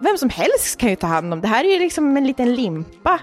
[0.00, 1.40] vem som helst kan ju ta hand om.
[1.40, 3.20] Det här är ju liksom en liten limpa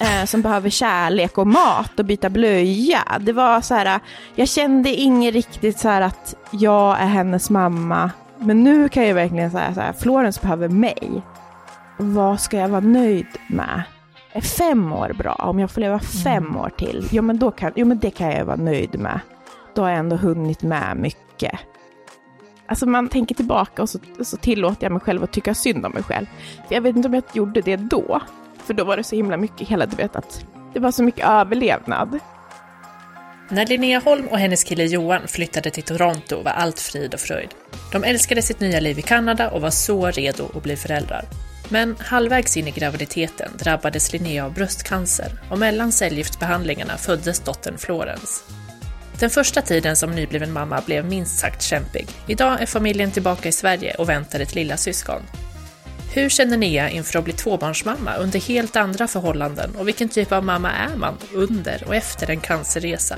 [0.00, 3.02] eh, som behöver kärlek och mat och byta blöja.
[3.20, 4.00] Det var så här,
[4.34, 8.10] jag kände inget riktigt så här att jag är hennes mamma.
[8.38, 11.22] Men nu kan jag verkligen säga så här, Florence behöver mig.
[11.98, 13.82] Vad ska jag vara nöjd med?
[14.32, 15.32] Är fem år bra?
[15.32, 16.56] Om jag får leva fem Mm.
[16.56, 19.20] år till, jo men, då kan, jo men det kan jag vara nöjd med.
[19.74, 21.60] Då har jag ändå hunnit med mycket.
[22.68, 25.92] Alltså man tänker tillbaka och så, så tillåter jag mig själv att tycka synd om
[25.92, 26.26] mig själv.
[26.68, 28.22] För jag vet inte om jag gjorde det då.
[28.64, 31.28] För då var det så himla mycket, hela du vet att det var så mycket
[31.28, 32.18] överlevnad.
[33.48, 37.48] När Linnea Holm och hennes kille Johan flyttade till Toronto var allt frid och fröjd.
[37.92, 41.24] De älskade sitt nya liv i Kanada och var så redo att bli föräldrar.
[41.68, 48.44] Men halvvägs in i graviditeten drabbades Linnea av bröstcancer och mellan cellgiftsbehandlingarna föddes dottern Florence.
[49.20, 52.08] Den första tiden som nybliven mamma blev minst sagt kämpig.
[52.26, 55.22] Idag är familjen tillbaka i Sverige och väntar ett lilla syskon.
[56.14, 60.44] Hur känner Nea inför att bli tvåbarnsmamma under helt andra förhållanden och vilken typ av
[60.44, 63.16] mamma är man under och efter en cancerresa?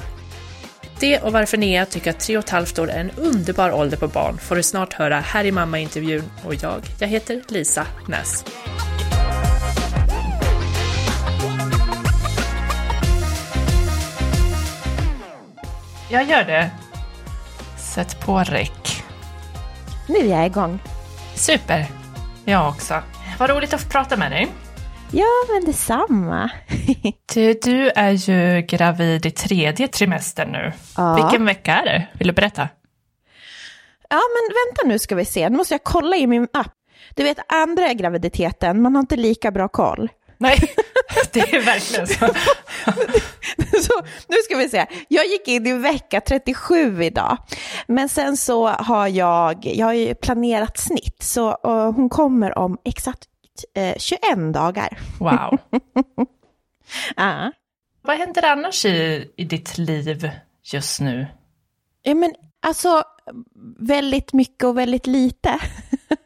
[1.01, 3.97] Det och varför Nea tycker att tre och ett halvt år är en underbar ålder
[3.97, 8.45] på barn får du snart höra här i mamma-intervjun och jag, jag heter Lisa Näs.
[16.11, 16.71] Jag gör det.
[17.79, 19.03] Sätt på räck.
[20.09, 20.79] Nu är jag igång.
[21.35, 21.87] Super.
[22.45, 23.03] Jag också.
[23.39, 24.49] Vad roligt att få prata med dig.
[25.13, 26.51] Ja, men detsamma.
[27.35, 30.73] Du, du är ju gravid i tredje trimestern nu.
[30.97, 31.15] Ja.
[31.15, 32.07] Vilken vecka är det?
[32.13, 32.69] Vill du berätta?
[34.11, 35.49] Ja, men vänta nu ska vi se.
[35.49, 36.73] Nu måste jag kolla i min app.
[37.15, 40.09] Du vet, andra graviditeten, man har inte lika bra koll.
[40.39, 40.59] Nej,
[41.33, 42.27] det är verkligen så.
[43.83, 43.93] Så,
[44.29, 44.87] nu ska vi se.
[45.09, 47.37] Jag gick in i vecka 37 idag.
[47.87, 51.23] Men sen så har jag, jag har ju planerat snitt.
[51.23, 53.29] Så och hon kommer om exakt
[53.75, 54.21] eh, 21
[54.55, 54.99] dagar.
[55.19, 55.59] Wow.
[57.17, 57.53] Ja.
[58.03, 60.31] Vad händer annars i, i ditt liv
[60.63, 61.27] just nu?
[62.03, 63.03] Ja, men alltså
[63.79, 65.59] väldigt mycket och väldigt lite.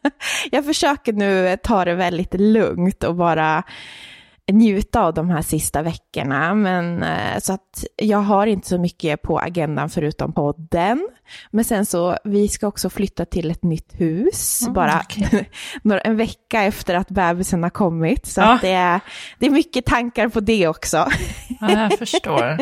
[0.51, 3.63] jag försöker nu ta det väldigt lugnt och bara
[4.53, 6.55] njuta av de här sista veckorna.
[6.55, 11.09] Men, eh, så att jag har inte så mycket på agendan förutom podden.
[11.51, 15.03] Men sen så, vi ska också flytta till ett nytt hus, Mm, bara
[15.83, 18.27] några, en vecka efter att bebisen har kommit.
[18.27, 18.55] Så Ja.
[18.55, 19.01] att det, är,
[19.39, 20.97] det är mycket tankar på det också.
[21.61, 22.59] Ja, jag förstår.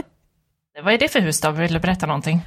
[0.84, 1.51] Vad är det för hus då?
[1.51, 2.41] Vill du berätta någonting?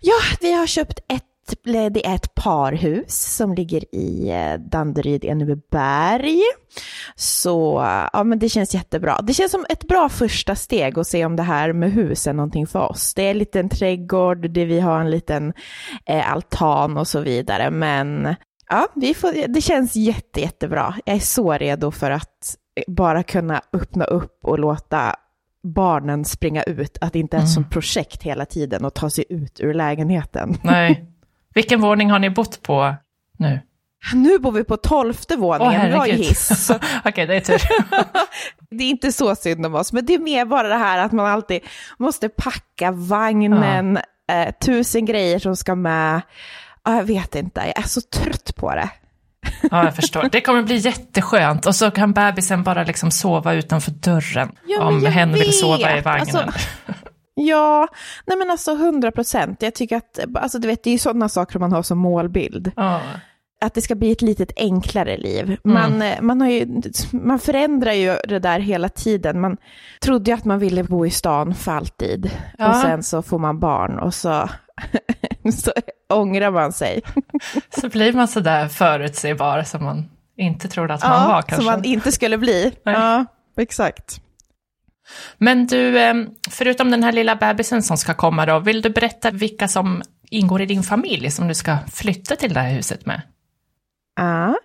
[0.00, 1.22] Ja, vi har köpt ett,
[1.64, 6.40] det är ett parhus som ligger i eh, Danderyd, Enebyberg.
[7.16, 9.20] Så ja, men det känns jättebra.
[9.22, 12.32] Det känns som ett bra första steg att se om det här med hus är
[12.32, 13.14] någonting för oss.
[13.14, 15.52] Det är en liten trädgård, det vi har en liten
[16.06, 17.70] eh, altan och så vidare.
[17.70, 18.34] Men
[18.68, 20.94] ja, vi får, det känns jätte, jättebra.
[21.04, 25.16] Jag är så redo för att bara kunna öppna upp och låta
[25.62, 27.48] barnen springa ut, att det inte är Mm.
[27.48, 30.56] som projekt hela tiden och ta sig ut ur lägenheten.
[30.62, 31.12] Nej.
[31.56, 32.94] Vilken våning har ni bott på
[33.38, 33.60] nu?
[34.14, 36.70] Nu bor vi på tolfte våningen, vi har ju hiss.
[37.04, 37.62] Okej, det är tur.
[38.70, 41.12] det är inte så synd om oss, men det är mer bara det här att
[41.12, 41.60] man alltid
[41.98, 43.98] måste packa vagnen,
[44.32, 46.20] eh, tusen grejer som ska med.
[46.84, 48.90] Ja, jag vet inte, jag är så trött på det.
[49.70, 50.28] Ja, jag förstår.
[50.32, 51.66] Det kommer bli jätteskönt.
[51.66, 54.52] Och så kan bebisen bara liksom sova utanför dörren.
[54.66, 56.20] Ja, om hen vill sova i vagnen.
[56.20, 56.52] Alltså,
[57.38, 57.88] Ja,
[58.26, 59.62] nej men alltså 100 procent.
[59.62, 62.72] Jag tycker att, alltså du vet, det är ju sådana saker man har som målbild.
[62.76, 63.00] ja.
[63.60, 65.56] att det ska bli ett litet enklare liv.
[65.64, 66.82] Man, eh, man, har ju,
[67.12, 69.40] man förändrar ju det där hela tiden.
[69.40, 69.56] Man
[70.00, 72.30] trodde ju att man ville bo i stan för alltid.
[72.58, 72.68] Ja.
[72.68, 74.48] Och sen så får man barn och så,
[75.52, 75.72] så
[76.08, 77.02] ångrar man sig.
[77.80, 81.56] Så blir man sådär förutsägbar som man inte trodde att man var kanske.
[81.56, 82.72] som man inte skulle bli.
[82.84, 82.94] Nej.
[82.94, 83.24] Ja,
[83.56, 84.20] exakt.
[85.38, 86.14] Men du, eh,
[86.50, 90.62] förutom den här lilla bebisen som ska komma då, vill du berätta vilka som ingår
[90.62, 93.22] i din familj som du ska flytta till det här huset med?
[94.16, 94.56] Ja.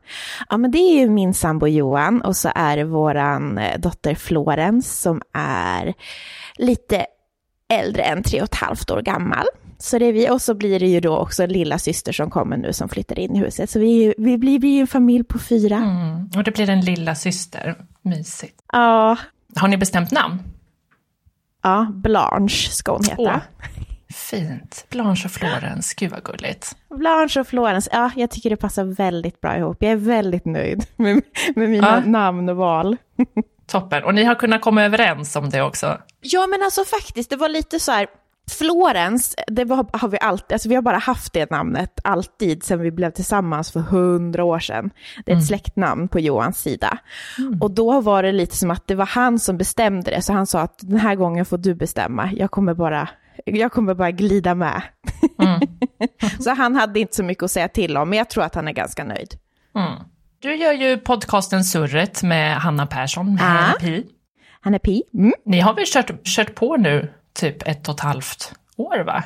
[0.50, 4.16] ja, men det är ju min sambo Johan och så är det våran eh, dotter
[4.16, 5.94] Florence som är
[6.56, 7.06] lite
[7.70, 9.46] äldre än tre och ett halvt år gammal.
[9.78, 12.58] Så det är vi, och så blir det ju då också lilla syster som kommer
[12.58, 13.70] nu som flyttar in i huset.
[13.70, 15.76] Så vi, vi blir ju en familj på fyra.
[15.76, 16.30] Mm.
[16.36, 17.76] Och det blir en lilla syster.
[18.02, 18.62] Mysigt.
[18.72, 19.18] Ja,
[19.56, 20.40] Har ni bestämt namn?
[21.64, 23.22] ja, Blanche ska hon heta.
[23.22, 23.38] Åh.
[24.14, 24.86] Fint.
[24.90, 26.76] Blanche och Florence, gud vad gulligt.
[26.90, 29.78] Blanche och Florence, ja, jag tycker det passar väldigt bra ihop.
[29.80, 31.22] Jag är väldigt nöjd med,
[31.56, 32.10] med mina Ja.
[32.12, 32.98] namnval.
[33.68, 34.04] Toppen.
[34.04, 35.98] Och ni har kunnat komma överens om det också?
[36.22, 38.08] Ja, men alltså faktiskt, det var lite så här,
[38.52, 42.92] Florens, det har vi alltid, alltså vi har bara haft det namnet alltid sedan vi
[42.92, 44.90] blev tillsammans för hundra år sedan.
[45.26, 45.42] Det är ett mm.
[45.42, 46.98] släktnamn på Johans sida.
[47.38, 47.62] Mm.
[47.62, 50.48] Och då var det lite som att det var han som bestämde det, så han
[50.48, 53.10] sa att den här gången får du bestämma, jag kommer bara,
[53.46, 54.82] jag kommer bara glida med.
[55.40, 55.62] Mm.
[56.40, 58.68] så han hade inte så mycket att säga till om, men jag tror att han
[58.68, 59.34] är ganska nöjd.
[59.76, 59.94] Mm.
[60.40, 64.06] Du gör ju podcasten Surret med Hanna Persson, med Hanna Pi.
[64.62, 65.04] Hanna Pi.
[65.14, 65.34] Mm.
[65.46, 69.24] Ni har väl kört, kört på nu typ ett och ett halvt år va?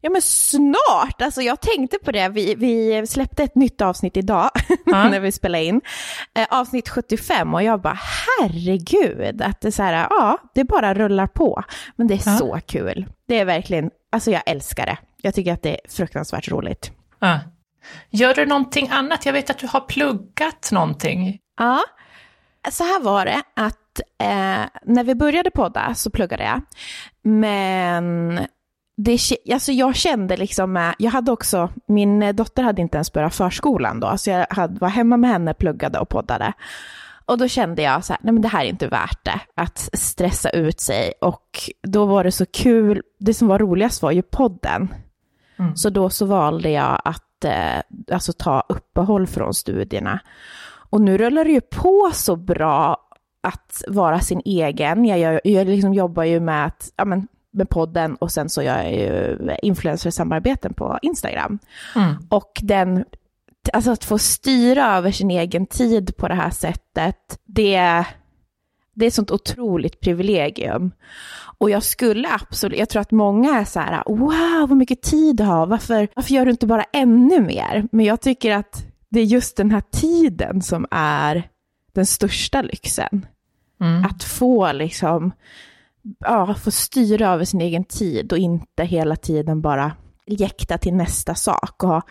[0.00, 4.50] Ja men snart, alltså jag tänkte på det, vi, vi släppte ett nytt avsnitt idag
[4.86, 5.08] ja.
[5.08, 5.80] när vi spelade in.
[6.34, 7.98] Eh, avsnitt 75 och jag bara
[8.38, 11.62] herregud, att det så här, ja det bara rullar på.
[11.96, 12.36] Men det är ja.
[12.36, 14.98] så kul, det är verkligen, alltså jag älskar det.
[15.16, 16.92] Jag tycker att det är fruktansvärt roligt.
[17.18, 17.40] Ja.
[18.10, 19.26] Gör du någonting annat?
[19.26, 21.38] Jag vet att du har pluggat någonting.
[21.58, 21.80] Ja,
[22.70, 23.78] så här var det att
[24.18, 26.60] eh, när vi började podda så pluggade jag.
[27.22, 28.40] Men
[28.96, 29.18] det,
[29.52, 34.16] alltså jag kände liksom, jag hade också, min dotter hade inte ens börjat förskolan då,
[34.16, 36.52] så jag hade, var hemma med henne, pluggade och poddade.
[37.26, 39.90] Och då kände jag så här, nej men det här är inte värt det, att
[39.92, 41.12] stressa ut sig.
[41.20, 44.94] Och då var det så kul, det som var roligast var ju podden.
[45.58, 45.76] Mm.
[45.76, 47.80] Så då så valde jag att eh,
[48.12, 50.20] alltså ta uppehåll från studierna.
[50.90, 53.03] Och nu rullar det ju på så bra
[53.44, 55.04] att vara sin egen.
[55.04, 58.62] Jag, jag, jag liksom jobbar ju med, att, ja, men, med podden och sen så
[58.62, 61.58] gör jag ju influencersamarbeten på Instagram.
[61.96, 62.14] Mm.
[62.28, 63.04] Och den,
[63.72, 68.04] alltså att få styra över sin egen tid på det här sättet, det,
[68.94, 70.92] det är ett sånt otroligt privilegium.
[71.58, 75.36] Och jag skulle absolut, jag tror att många är så här, wow vad mycket tid
[75.36, 77.88] du har, varför, varför gör du inte bara ännu mer?
[77.92, 81.48] Men jag tycker att det är just den här tiden som är
[81.92, 83.26] den största lyxen.
[83.80, 84.04] Mm.
[84.04, 85.32] Att få liksom,
[86.18, 89.92] ja, få styra över sin egen tid och inte hela tiden bara
[90.26, 92.02] jäkta till nästa sak och ha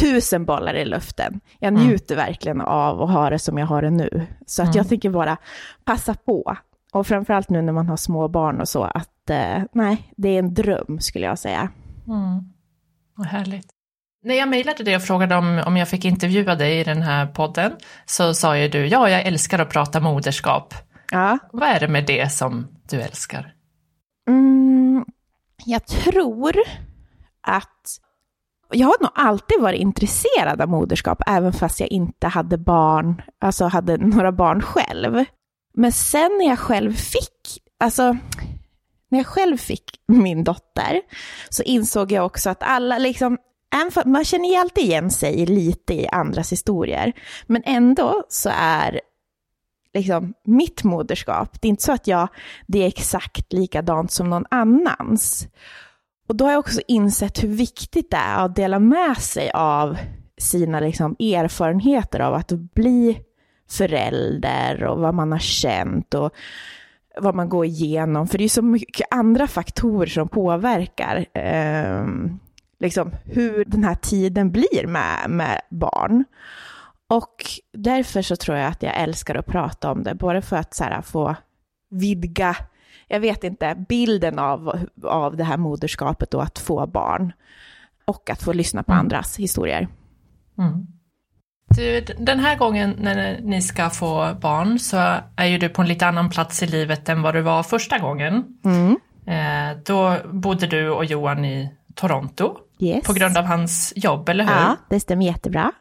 [0.00, 1.40] tusen bollar i luften.
[1.58, 1.86] Jag mm.
[1.86, 2.26] njuter mm.
[2.26, 4.26] verkligen av att ha det som jag har det nu.
[4.46, 4.76] Så att mm.
[4.76, 5.36] jag tänker bara
[5.84, 6.56] passa på.
[6.92, 10.38] Och framförallt nu när man har små barn och så, att eh, nej, det är
[10.38, 11.68] en dröm skulle jag säga.
[12.06, 12.52] Mm.
[13.14, 13.66] Vad härligt.
[14.24, 17.26] När jag mejlade dig och frågade om, om jag fick intervjua dig i den här
[17.26, 17.72] podden
[18.06, 20.74] så sa ju du, ja, jag älskar att prata moderskap.
[21.12, 21.38] Ja.
[21.52, 23.54] Vad är det med det som du älskar?
[24.28, 25.04] Mm,
[25.64, 26.56] jag tror
[27.40, 27.98] att
[28.70, 33.64] jag har nog alltid varit intresserad av moderskap, även fast jag inte hade barn, alltså
[33.64, 35.24] hade några barn själv.
[35.74, 38.16] Men sen när jag själv fick, alltså
[39.08, 41.00] när jag själv fick min dotter,
[41.48, 43.38] så insåg jag också att alla, liksom,
[44.04, 47.12] man känner ju alltid igen sig lite i andras historier,
[47.46, 49.00] men ändå så är
[49.94, 52.28] liksom mitt moderskap, det är inte så att jag,
[52.66, 55.48] det är exakt likadant som någon annans.
[56.28, 59.96] Och då har jag också insett hur viktigt det är att dela med sig av
[60.38, 63.18] sina liksom erfarenheter av att bli
[63.70, 66.32] förälder och vad man har känt och
[67.20, 68.28] vad man går igenom.
[68.28, 72.06] För det är så mycket andra faktorer som påverkar eh,
[72.80, 76.24] liksom, hur den här tiden blir med, med barn.
[77.12, 80.74] Och därför så tror jag att jag älskar att prata om det, både för att
[80.74, 81.36] så här, få
[81.90, 82.56] vidga,
[83.08, 87.32] jag vet inte, bilden av, av det här moderskapet och att få barn.
[88.04, 89.00] Och att få lyssna på mm.
[89.00, 89.88] andras historier.
[90.58, 90.86] Mm.
[91.76, 94.96] Du, den här gången när ni ska få barn så
[95.36, 97.98] är ju du på en lite annan plats i livet än vad du var första
[97.98, 98.44] gången.
[98.64, 98.98] Mm.
[99.26, 103.06] Eh, då bodde du och Johan i Toronto yes.
[103.06, 104.52] på grund av hans jobb, eller hur?
[104.52, 105.72] Ja, det stämmer jättebra.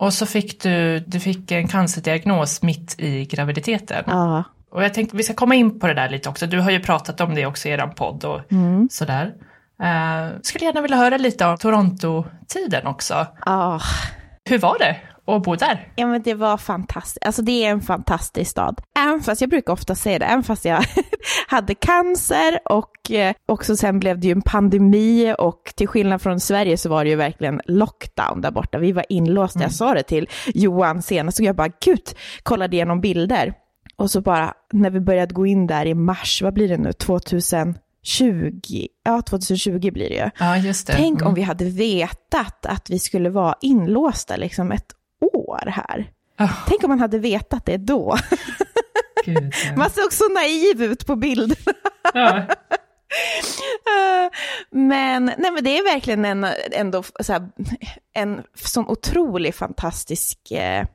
[0.00, 4.04] Och så fick du, du fick en cancerdiagnos mitt i graviditeten.
[4.06, 4.44] Ja.
[4.70, 6.46] Och jag tänkte vi ska komma in på det där lite också.
[6.46, 8.88] Du har ju pratat om det också i er podd och mm.
[8.90, 9.26] sådär.
[9.82, 13.26] Uh, skulle gärna vilja höra lite om Toronto-tiden också.
[13.44, 13.80] Ja.
[14.44, 14.96] Hur var det?
[15.34, 15.88] Och bo där.
[15.96, 18.80] Ja men det var fantastiskt, alltså det är en fantastisk stad.
[18.98, 20.84] Även fast, jag brukar ofta säga det, även fast jag
[21.46, 26.40] hade cancer och eh, också sen blev det ju en pandemi och till skillnad från
[26.40, 28.78] Sverige så var det ju verkligen lockdown där borta.
[28.78, 29.64] Vi var inlåsta, mm.
[29.64, 32.08] jag sa det till Johan senast och jag bara gud,
[32.42, 33.54] kollade igenom bilder.
[33.96, 36.92] Och så bara när vi började gå in där i mars, vad blir det nu,
[36.92, 40.30] 2000 20, ja 2020 blir det ju.
[40.38, 40.92] Ja, just det.
[40.92, 41.28] Tänk mm.
[41.28, 44.86] om vi hade vetat att vi skulle vara inlåsta liksom ett
[45.50, 46.10] år här.
[46.38, 46.64] Oh.
[46.68, 48.16] Tänk om man hade vetat det då.
[49.24, 49.76] Gud, ja.
[49.76, 51.78] Man såg så naiv ut på bilderna.
[52.14, 52.46] Ja.
[54.70, 57.48] men, nej, men det är verkligen en, ändå så här,
[58.12, 60.86] en sån otrolig fantastisk eh,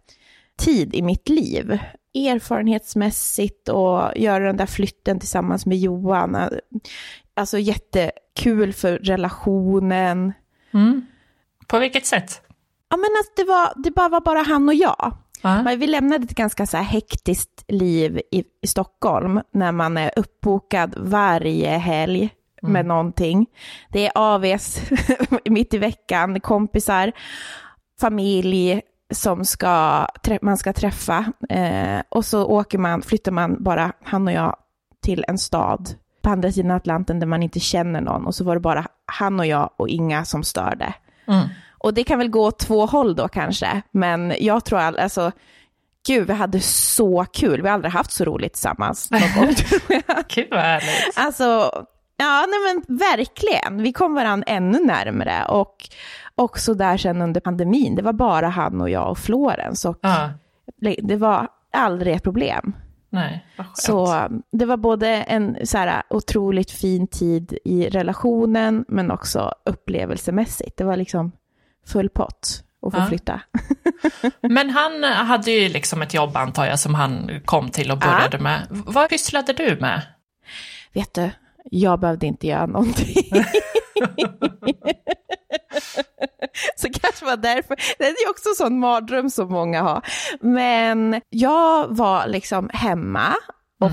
[0.57, 1.79] tid i mitt liv.
[2.13, 6.37] Erfarenhetsmässigt och göra den där flytten tillsammans med Johan.
[7.33, 10.33] alltså jättekul för relationen.
[10.73, 11.05] Mm.
[11.67, 12.41] På vilket sätt?
[12.89, 15.13] Ja men att det, var, det bara var bara han och jag.
[15.41, 15.61] Ja.
[15.61, 20.11] Men Vi lämnade ett ganska så här hektiskt liv i, i Stockholm när man är
[20.15, 22.29] uppbokad varje helg
[22.61, 23.47] med någonting.
[23.89, 24.81] Det är AVs
[25.45, 27.11] mitt i veckan, kompisar,
[28.01, 28.81] familj
[29.13, 30.07] som ska,
[30.41, 31.25] man ska träffa.
[31.49, 34.55] Eh, och så åker man, flyttar man bara, han och jag,
[35.01, 35.89] till en stad
[36.21, 38.25] på andra sidan Atlanten där man inte känner någon.
[38.25, 40.93] Och så var det bara han och jag och inga som störde.
[41.27, 41.47] Mm.
[41.85, 45.31] Och det kan väl gå två håll då kanske, men jag tror all, alltså,
[46.07, 49.09] gud vi hade så kul, vi har aldrig haft så roligt tillsammans.
[50.35, 51.17] Gud vad härligt.
[51.17, 51.43] Alltså,
[52.17, 55.75] ja nej men verkligen, vi kom varandra ännu närmare och
[56.35, 60.29] också där sen under pandemin, det var bara han och jag och Florens och Ja.
[61.01, 62.75] det var aldrig ett problem.
[63.09, 63.45] Nej.
[63.73, 70.77] Så det var både en så här, otroligt fin tid i relationen, men också upplevelsemässigt.
[70.77, 71.31] Det var liksom
[71.87, 73.05] full pott att få Ja.
[73.05, 73.41] flytta.
[74.41, 78.39] Men han hade ju liksom ett jobb antar jag som han kom till och började
[78.39, 78.67] med.
[78.69, 80.01] Vad pysslade du med?
[80.93, 81.29] Vet du,
[81.63, 83.15] jag behövde inte göra någonting.
[86.75, 90.01] Så kanske var därför, det är ju också en sån mardröm som många har.
[90.41, 93.33] Men jag var liksom hemma
[93.81, 93.91] och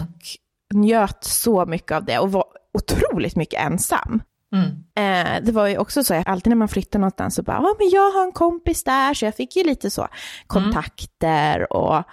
[0.75, 2.45] njöt så mycket av det och var
[2.79, 4.23] otroligt mycket ensam.
[4.53, 4.67] Mm.
[4.95, 7.91] Eh, det var ju också så, alltid när man flyttar någonstans så bara, ja men
[7.91, 10.09] jag har en kompis där, så jag fick ju lite så
[10.47, 12.05] kontakter och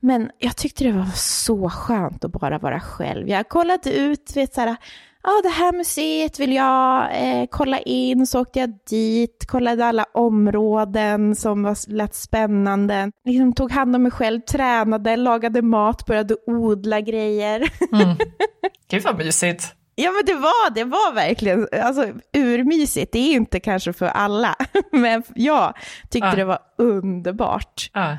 [0.00, 3.28] men jag tyckte det var så skönt att bara vara själv.
[3.28, 4.76] Jag kollade ut, vet så här,
[5.22, 10.04] ja det här museet vill jag eh, kolla in, så åkte jag dit, kollade alla
[10.14, 16.36] områden som var lät spännande, liksom tog hand om mig själv, tränade, lagade mat, började
[16.46, 17.70] odla grejer.
[17.92, 18.16] Mm.
[18.90, 19.75] Gud vad mysigt.
[19.98, 23.12] Ja men det var, det var verkligen alltså, urmysigt.
[23.12, 24.54] Det är inte kanske för alla,
[24.92, 25.76] men jag
[26.10, 26.34] tyckte Ja.
[26.34, 27.90] det var underbart.
[27.92, 28.16] Ja.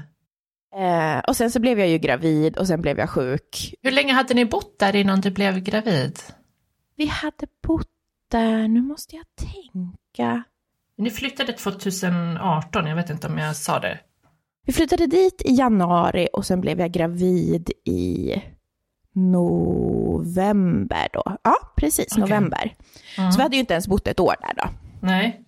[0.75, 3.73] Eh, och sen så blev jag ju gravid och sen blev jag sjuk.
[3.81, 6.19] Hur länge hade ni bott där innan du blev gravid?
[6.95, 7.87] Vi hade bott
[8.31, 10.43] där, nu måste jag tänka.
[10.97, 13.99] Ni flyttade 2018, jag vet inte om jag sa det.
[14.65, 18.33] Vi flyttade dit i januari och sen blev jag gravid i
[19.17, 21.23] november då.
[21.43, 22.21] Ja, precis, Okej.
[22.21, 22.73] november.
[23.17, 23.31] Mm.
[23.31, 24.69] Så vi hade ju inte ens bott ett år där då.
[24.99, 25.41] Nej.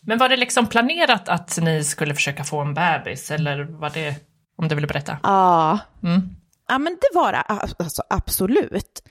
[0.00, 4.14] Men var det liksom planerat att ni skulle försöka få en bebis eller var det,
[4.56, 5.18] om du vill berätta?
[5.22, 6.36] Ja, Mm.
[6.68, 9.02] Ja, men det var det alltså, absolut.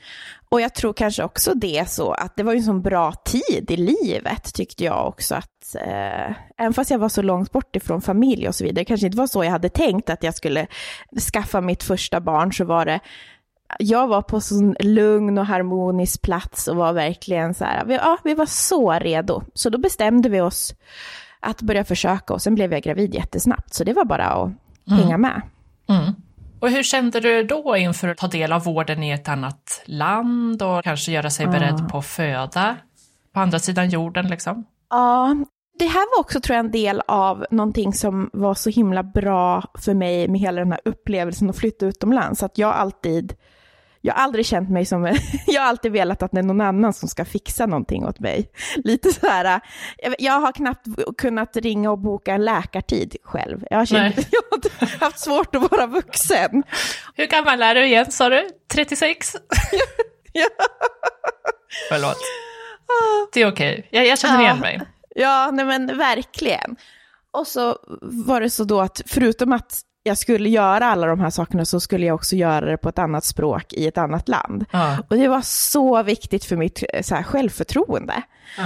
[0.50, 3.72] Och jag tror kanske också det så att det var ju en sån bra tid
[3.72, 8.02] i livet tyckte jag också att eh, även fast jag var så långt bort ifrån
[8.02, 10.68] familj och så vidare, kanske inte var så jag hade tänkt att jag skulle
[11.34, 13.00] skaffa mitt första barn så var det
[13.80, 18.18] jag var på sån lugn och harmonisk plats och var verkligen så här, vi, ja,
[18.24, 19.44] vi var så redo.
[19.54, 20.76] Så då bestämde vi oss
[21.40, 23.74] att börja försöka och sen blev jag gravid jättesnabbt.
[23.74, 24.52] Så det var bara att
[24.88, 25.42] hänga med.
[25.90, 26.14] Mm.
[26.60, 30.62] Och hur kände du då inför att ta del av vården i ett annat land
[30.62, 32.78] och kanske göra sig beredd på att föda
[33.34, 34.66] på andra sidan jorden liksom?
[34.90, 35.36] Ja,
[35.80, 39.64] det här var också tror jag en del av någonting som var så himla bra
[39.74, 42.44] för mig med hela den här upplevelsen att flytta utomlands.
[42.44, 43.34] Att jag alltid,
[44.02, 45.06] jag har aldrig känt mig som,
[45.48, 48.52] jag har alltid velat att det är någon annan som ska fixa någonting åt mig.
[48.76, 49.62] Lite så här,
[50.20, 50.86] jag- har knappt
[51.18, 53.64] kunnat ringa och boka en läkartid själv.
[53.70, 54.28] Jag har, känt, Nej.
[54.32, 54.42] jag
[54.80, 56.64] har haft svårt att vara vuxen.
[57.16, 58.50] Hur gammal är du igen sa du?
[58.74, 59.36] 36?
[60.34, 60.48] Ja.
[61.90, 62.18] Förlåt.
[63.34, 64.42] Det är okej, jag, jag känner Ja.
[64.42, 64.82] igen mig.
[65.16, 66.76] Ja, nej men verkligen.
[67.32, 71.30] Och så var det så då att förutom att jag skulle göra alla de här
[71.30, 74.66] sakerna så skulle jag också göra det på ett annat språk i ett annat land.
[74.72, 74.98] Ja.
[75.10, 78.24] Och det var så viktigt för mitt så här, självförtroende.
[78.58, 78.64] Ja.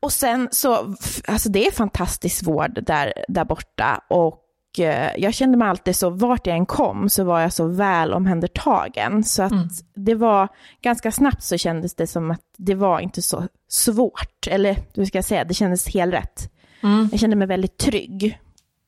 [0.00, 0.94] Och sen så,
[1.28, 4.42] alltså det är fantastisk vård där, där borta och
[4.78, 8.12] eh, jag kände mig alltid så, vart jag än kom så var jag så väl
[8.12, 9.24] omhändertagen.
[9.24, 9.68] Så att Mm.
[9.94, 10.48] det var,
[10.82, 14.46] ganska snabbt så kändes det som att det var inte så svårt.
[14.46, 16.50] Eller hur ska jag säga, det kändes helt rätt.
[16.82, 17.08] Mm.
[17.10, 18.38] Jag kände mig väldigt trygg.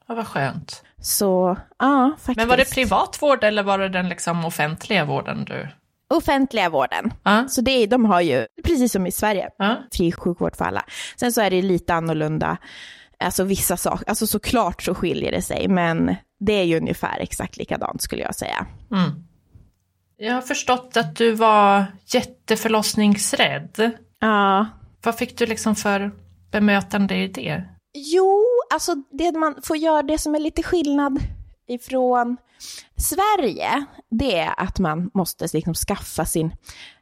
[0.08, 0.82] Ja, vad skönt.
[1.00, 2.36] Så, ja, faktiskt.
[2.36, 5.68] Men var det privat vård eller var det den liksom offentliga vården du...
[6.14, 7.12] Offentliga vården.
[7.22, 7.48] Ja.
[7.48, 9.76] Så det, de har ju, precis som i Sverige, Ja.
[9.92, 10.84] fri sjukvård för alla.
[11.16, 12.56] Sen så är det lite annorlunda,
[13.18, 17.56] alltså vissa saker, alltså såklart så skiljer det sig, men det är ju ungefär exakt
[17.56, 18.66] likadant skulle jag säga.
[18.92, 19.10] Mm.
[20.16, 23.90] Jag har förstått att du var jätteförlossningsrädd.
[24.20, 24.66] Ja.
[25.02, 26.10] Vad fick du liksom för
[26.50, 27.64] bemötande i det?
[27.94, 31.18] Jo, alltså det man får göra, det som är lite skillnad
[31.68, 32.36] ifrån
[32.96, 36.54] Sverige, det är att man måste liksom skaffa sin...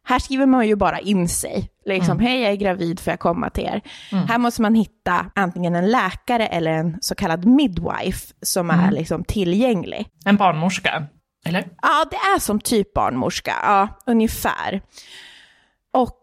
[0.02, 1.70] Här skriver man ju bara in sig.
[1.84, 2.26] Liksom, Mm.
[2.26, 3.80] hej jag är gravid, får jag komma till er?
[4.28, 8.84] Här måste man hitta antingen en läkare eller en så kallad midwife som Mm.
[8.84, 10.08] är liksom tillgänglig.
[10.24, 11.06] En barnmorska,
[11.46, 11.68] eller?
[11.82, 14.82] Ja, det är som typ barnmorska, ja, ungefär.
[15.92, 16.22] Och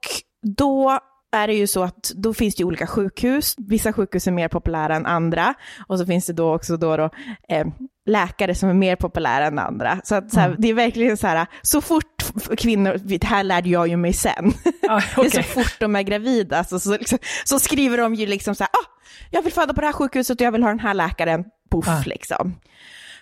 [0.58, 1.00] då
[1.34, 3.56] är det ju så att då finns det ju olika sjukhus.
[3.58, 5.54] Vissa sjukhus är mer populära än andra.
[5.88, 7.10] Och så finns det då också då, då
[7.50, 7.68] eh,
[8.06, 10.02] läkare som är mer populära än andra.
[10.04, 12.24] Så, att, så här, det är verkligen så här, så fort
[12.58, 14.54] kvinnor, det här lärde jag ju mig sen.
[14.82, 18.26] Ja, Det är så fort de är gravida så, så, liksom, så skriver de ju
[18.26, 18.86] liksom så här, ah,
[19.32, 21.88] jag vill föda på det här sjukhuset och jag vill ha den här läkaren, poff
[21.88, 22.04] Ah.
[22.06, 22.56] liksom.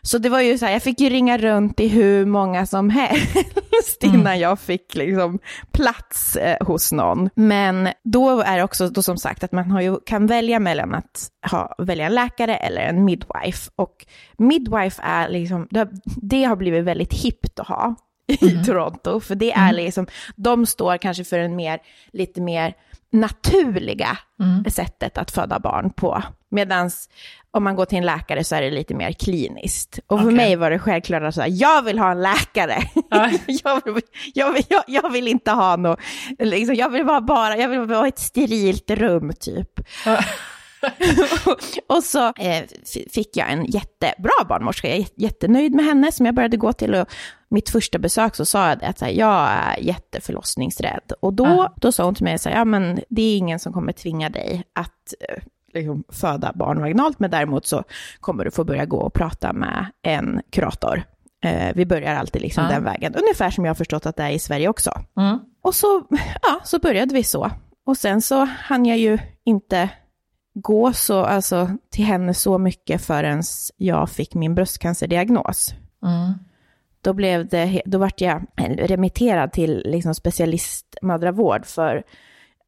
[0.02, 2.90] Så det var ju så här, jag fick ju ringa runt i hur många som
[2.90, 5.40] helst innan jag fick liksom
[5.72, 7.30] plats eh, hos någon.
[7.36, 10.96] Men då är det också då som sagt att man har ju, kan välja mellan
[10.96, 13.72] att ha, välja en läkare eller en midwife.
[13.76, 14.06] Och
[14.38, 17.96] midwife är liksom, det har, det har blivit väldigt hippt att ha
[18.28, 21.80] i Toronto, för det är liksom, de står kanske för en mer,
[22.14, 22.74] lite mer
[23.12, 24.18] naturliga
[24.68, 26.24] sättet att föda barn på.
[26.50, 26.92] Medan
[27.54, 30.00] om man går till en läkare så är det lite mer kliniskt.
[30.08, 32.78] Och för mig var det självklart att säga, jag vill ha en läkare.
[33.10, 33.30] Ja.
[33.48, 34.04] jag, vill,
[34.34, 36.00] jag, vill, jag, jag vill inte ha något,
[36.40, 39.80] liksom, jag vill vara bara, jag vill vara ett sterilt rum typ.
[41.90, 42.64] och så eh,
[43.14, 46.74] fick jag en jättebra barnmorska, jag är jät- jättenöjd med henne som jag började gå
[46.74, 46.96] till.
[46.96, 47.08] Och
[47.50, 51.12] mitt första besök så sa jag det, att här, jag är jätteförlossningsrädd.
[51.20, 51.74] Och då, Ah.
[51.76, 54.30] då sa hon till mig, så här, ja men det är ingen som kommer tvinga
[54.30, 55.42] dig att eh,
[55.74, 57.84] liksom, föda barn vaginalt, men däremot så
[58.20, 61.04] kommer du få börja gå och prata med en kurator.
[61.44, 62.70] Eh, vi börjar alltid liksom Ah.
[62.70, 64.92] den vägen, ungefär som jag har förstått att det är i Sverige också.
[65.18, 65.40] Mm.
[65.62, 66.04] Och så,
[66.42, 67.52] ja, så började vi så.
[67.86, 69.90] Och sen så hann jag ju inte
[70.54, 73.44] gå så, alltså, till henne så mycket förrän
[73.78, 75.74] jag fick min bröstcancerdiagnos.
[76.04, 76.34] Mm.
[77.02, 78.46] Då, blev det, då vart jag
[78.78, 82.04] remitterad till liksom specialistmödravård för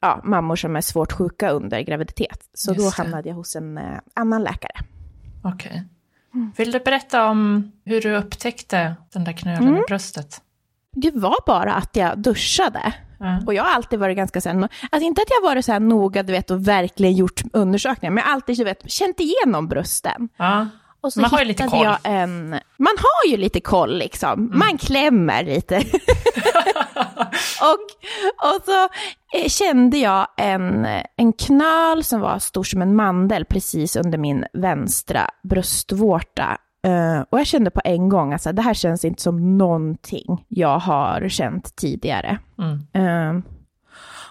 [0.04, 2.40] ja, mammor som är svårt sjuka under graviditet.
[2.54, 3.04] Så då Just det.
[3.04, 3.84] hamnade jag hos en eh,
[4.14, 4.72] annan läkare.
[5.44, 5.84] Okej.
[6.58, 10.42] Vill du berätta om hur du upptäckte den där knölen i bröstet?
[10.92, 12.94] Det var bara att jag duschade.
[13.20, 13.40] Ja.
[13.46, 15.80] Och jag har alltid varit ganska så här, alltså inte att jag varit så här
[15.80, 19.68] noga, du vet, och verkligen gjort undersökningar, men jag har alltid, du vet, känt igenom
[19.68, 20.30] brösten.
[20.38, 20.68] Ja.
[21.02, 21.88] Och så Man har ju lite koll.
[22.04, 25.76] en, man har ju lite koll liksom, man klämmer lite.
[27.62, 27.88] och,
[28.48, 28.84] och så
[29.38, 34.46] eh, kände jag en, en knöl som var stor som en mandel precis under min
[34.54, 36.58] vänstra bröstvårta.
[36.88, 39.58] Eh, och jag kände på en gång att så här, det här känns inte som
[39.58, 42.40] någonting jag har känt tidigare.
[42.58, 43.08] Mm.
[43.08, 43.44] Uh,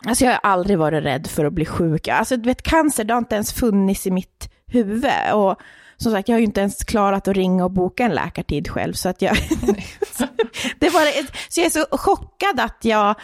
[0.06, 2.08] alltså jag har aldrig varit rädd för att bli sjuk.
[2.08, 5.04] Alltså du vet cancer, det har inte ens funnits i mitt huvud.
[5.34, 5.56] Och
[6.02, 8.92] som sagt, jag har ju inte ens klarat att ringa och boka en läkartid själv.
[8.92, 9.36] Så att jag...
[10.78, 13.14] det var så jag är så chockad att jag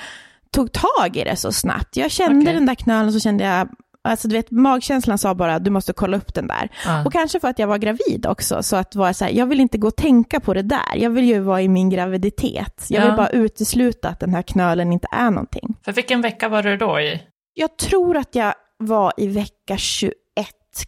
[0.50, 1.96] tog tag i det så snabbt.
[1.96, 2.54] Jag kände Okej.
[2.54, 3.68] den där knölen så kände jag,
[4.04, 6.68] alltså du vet magkänslan sa bara du måste kolla upp den där.
[6.86, 7.04] Ja.
[7.04, 9.60] Och kanske för att jag var gravid också, så att vara så här, jag vill
[9.60, 10.96] inte gå och tänka på det där.
[10.96, 12.86] Jag vill ju vara i min graviditet.
[12.88, 13.16] Jag vill Ja.
[13.16, 15.76] bara utesluta att den här knölen inte är någonting.
[15.84, 17.22] För vilken vecka var du då i?
[17.54, 20.12] Jag tror att jag var i vecka 21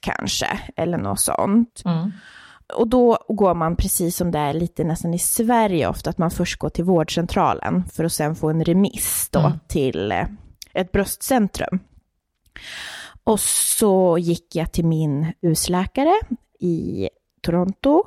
[0.01, 1.83] kanske, eller något sånt.
[1.85, 2.12] Mm.
[2.75, 6.31] Och då går man precis som det är lite nästan i Sverige ofta, att man
[6.31, 9.53] först går till vårdcentralen för att sen få en remiss då Mm.
[9.69, 10.27] till eh,
[10.75, 11.79] ett bröstcentrum.
[13.25, 16.12] Och så gick jag till min husläkare
[16.61, 17.09] i
[17.43, 18.03] Toronto.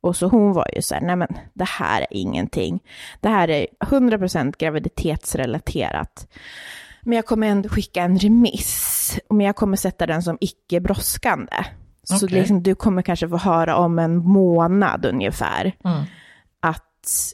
[0.00, 2.80] Och så hon var ju så här, nej men det här är ingenting.
[3.20, 6.28] Det här är 100% graviditetsrelaterat.
[7.02, 9.18] Men jag kommer ändå skicka en remiss.
[9.30, 11.64] Men jag kommer sätta den som icke brådskande.
[12.02, 12.38] Så Okej.
[12.38, 15.72] liksom, du kommer kanske få höra om en månad ungefär.
[15.84, 16.04] Mm.
[16.60, 16.84] Att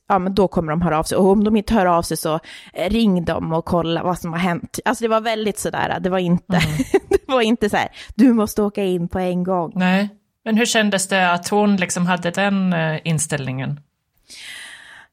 [0.09, 1.18] ja, men då kommer de höra av sig.
[1.18, 2.40] Och om de inte hör av sig så
[2.74, 4.79] ring dem och kolla vad som har hänt.
[4.85, 6.61] Alltså det var väldigt sådär, det var inte,
[7.09, 9.72] det var inte så här, du måste åka in på en gång.
[9.74, 10.09] Nej.
[10.44, 13.81] Men hur kändes det att hon liksom hade den eh, inställningen?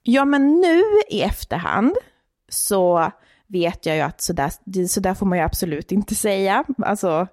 [0.04, 1.96] Ja, men nu i efterhand
[2.50, 3.12] så
[3.52, 4.52] vet jag ju att sådär,
[4.88, 6.64] sådär får man ju absolut inte säga.
[6.78, 7.28] Alltså,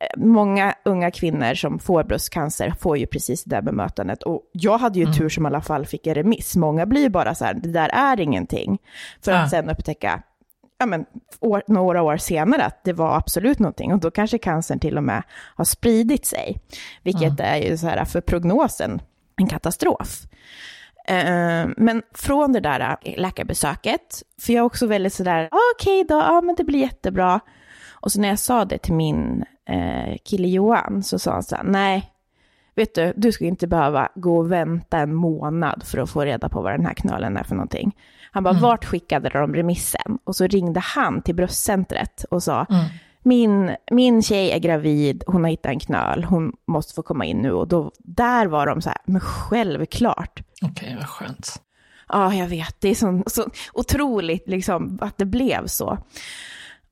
[0.00, 4.22] eh, många unga kvinnor som får bröstcancer får ju precis det där bemötandet.
[4.22, 6.56] Och jag hade ju tur som i alla fall fick en remiss.
[6.56, 8.78] Många blir ju bara så här, det där är ingenting.
[9.24, 9.38] För Ah.
[9.38, 10.22] att sen upptäcka,
[10.78, 11.04] ja men,
[11.40, 13.92] år, några år senare att det var absolut någonting.
[13.92, 15.22] Och då kanske cancern till och med
[15.56, 16.58] har spridit sig.
[17.02, 19.00] Vilket är ju så här för prognosen
[19.36, 20.22] en katastrof.
[21.10, 26.04] Eh, men från det där eh, läkarbesöket, för jag är också väldigt sådär, ah, okej
[26.08, 27.40] då, ja men det blir jättebra.
[27.90, 31.56] Och så när jag sa det till min eh, kille Johan så sa han så
[31.56, 32.12] här, nej,
[32.74, 36.48] vet du, du ska inte behöva gå och vänta en månad för att få reda
[36.48, 37.96] på vad den här knölen är för någonting.
[38.32, 38.62] Han bara, mm.
[38.62, 40.18] vart skickade de remissen?
[40.24, 42.84] Och så ringde han till bröstcentret och sa, mm.
[43.22, 47.38] Min, min tjej är gravid, hon har hittat en knöl, hon måste få komma in
[47.38, 47.52] nu.
[47.52, 50.42] Och då, där var de så här, men självklart.
[50.62, 51.62] Okej, okay, vad skönt.
[52.08, 52.76] Ja, jag vet.
[52.80, 55.98] Det är så, så otroligt liksom, att det blev så.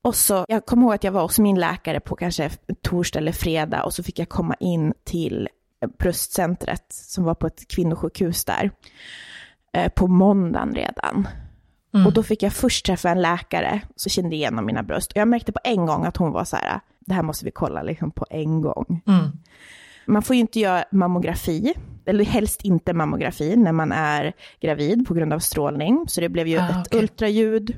[0.01, 2.49] Och så, jag kommer ihåg att jag var hos min läkare på kanske
[2.81, 5.49] torsdag eller fredag och så fick jag komma in till
[5.99, 8.71] bröstcentret som var på ett kvinnosjukhus där
[9.73, 11.27] eh, på måndagen redan.
[11.93, 12.07] Mm.
[12.07, 15.11] Och då fick jag först träffa en läkare, så kände igenom mina bröst.
[15.11, 17.51] Och jag märkte på en gång att hon var så här, det här måste vi
[17.51, 19.01] kolla liksom på en gång.
[19.07, 19.31] Mm.
[20.05, 21.73] Man får ju inte göra mammografi,
[22.05, 26.05] eller helst inte mammografi när man är gravid på grund av strålning.
[26.07, 26.99] Så det blev ju ah, ett okay.
[26.99, 27.77] ultraljud.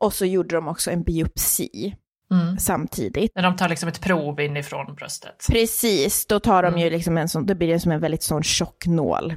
[0.00, 1.94] Och så gjorde de också en biopsi
[2.30, 2.58] mm.
[2.58, 3.32] samtidigt.
[3.34, 5.46] När de tar liksom ett prov inifrån bröstet?
[5.50, 6.80] Precis, då tar de mm.
[6.80, 9.34] ju liksom en sån, då blir det som en väldigt sån tjock nål.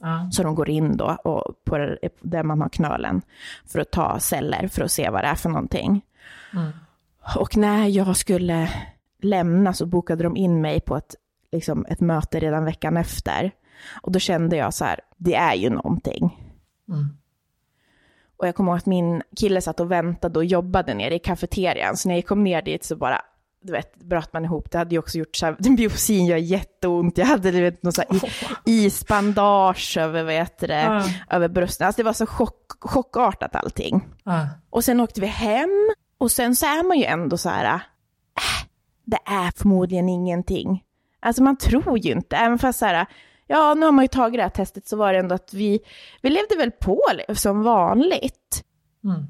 [0.00, 0.30] Ah.
[0.30, 3.22] Så de går in då och på där man har knölen
[3.66, 6.04] för att ta celler för att se vad det är för någonting.
[6.52, 6.70] Mm.
[7.36, 8.70] Och när jag skulle
[9.22, 11.14] lämna så bokade de in mig på ett
[11.52, 13.50] liksom ett möte redan veckan efter.
[14.02, 16.52] Och då kände jag så här, det är ju någonting.
[16.88, 17.16] Mm.
[18.36, 21.96] Och jag kommer ihåg att min kille satt och väntade och jobbade nere i kafeterian.
[21.96, 23.22] Så när jag kom ner dit så bara,
[23.66, 24.70] du vet, bröt man ihop.
[24.70, 27.18] Det hade ju också gjort så här, biopsin gör jätteont.
[27.18, 28.24] Jag hade du vet, någon så här oh.
[28.64, 31.34] isbandage över, vad heter det, uh.
[31.34, 31.86] över brösten.
[31.86, 33.96] Alltså det var så chock, chockartat allting.
[34.28, 34.46] Uh.
[34.70, 38.66] Och sen åkte vi hem och sen så är man ju ändå så här, äh,
[39.04, 40.82] det är förmodligen ingenting.
[41.20, 43.06] Alltså man tror ju inte, även fast så här,
[43.46, 45.80] ja nu har man ju tagit det här testet så var det ändå att vi,
[46.22, 47.02] vi levde väl på
[47.34, 48.64] som vanligt.
[49.04, 49.26] Mm.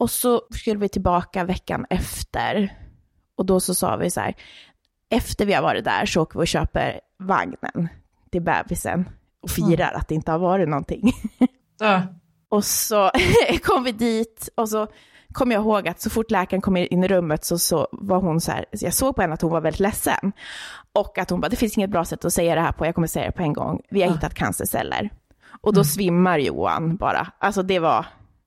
[0.00, 2.76] Och så skulle vi tillbaka veckan efter.
[3.40, 4.34] Och då så sa vi så här,
[5.10, 7.88] efter vi har varit där så åker vi och köper vagnen
[8.30, 9.08] till bebisen
[9.42, 10.00] och firar mm.
[10.00, 11.12] att det inte har varit någonting.
[11.80, 12.02] Ja.
[12.48, 13.10] och så
[13.62, 14.86] kom vi dit och så
[15.32, 18.40] kommer jag ihåg att så fort läkaren kom in i rummet så, så var hon
[18.40, 20.32] så här, jag såg på henne att hon var väldigt ledsen.
[20.92, 22.94] Och att hon bara, det finns inget bra sätt att säga det här på, jag
[22.94, 24.14] kommer säga det på en gång, vi har ja.
[24.14, 25.10] hittat cancerceller.
[25.60, 25.84] Och då mm.
[25.84, 28.06] svimmar Johan bara, alltså det var...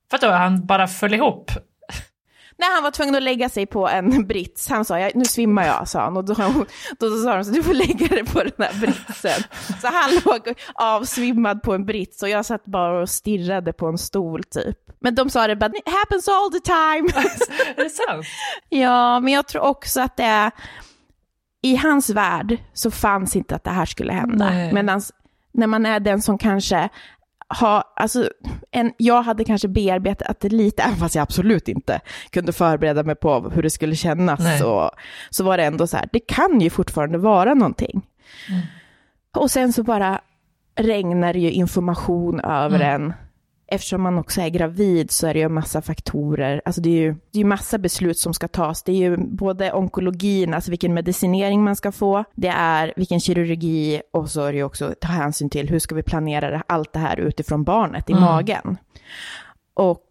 [0.10, 1.52] För att då han bara föll ihop?
[2.64, 4.70] Nej, han var tvungen att lägga sig på en brits.
[4.70, 6.18] Han sa, nu svimmar jag, sa han.
[6.18, 9.44] Och då, då, då sa de, så du får lägga dig på den här britsen.
[9.82, 13.98] Så han låg avsvimmad på en brits och jag satt bara och stirrade på en
[13.98, 14.78] stol typ.
[15.00, 17.10] Men de sa det bara, it happens all the time.
[17.78, 18.26] är det sant?
[18.70, 20.52] ja, men jag tror också att det är,
[21.62, 24.52] i hans värld så fanns inte att det här skulle hända.
[24.74, 25.02] Medan
[25.54, 26.90] när man är den som kanske
[27.60, 28.30] ha, alltså,
[28.72, 33.16] en, jag hade kanske bearbetat det lite, även fast jag absolut inte kunde förbereda mig
[33.16, 34.60] på hur det skulle kännas.
[34.60, 34.92] Så,
[35.30, 38.02] så var det ändå så här, det kan ju fortfarande vara någonting.
[38.50, 38.62] Mm.
[39.38, 40.22] Och sen så bara
[40.76, 43.02] regnar det ju information över mm.
[43.02, 43.14] en
[43.68, 47.02] eftersom man också är gravid så är det ju en massa faktorer, alltså det är
[47.02, 48.84] ju det är massa beslut som ska tas.
[48.84, 54.02] Det är ju både onkologin, alltså vilken medicinering man ska få, det är vilken kirurgi
[54.12, 57.00] och så är det ju också ta hänsyn till hur ska vi planera allt det
[57.00, 58.24] här utifrån barnet i mm.
[58.24, 58.78] magen.
[59.74, 60.06] Och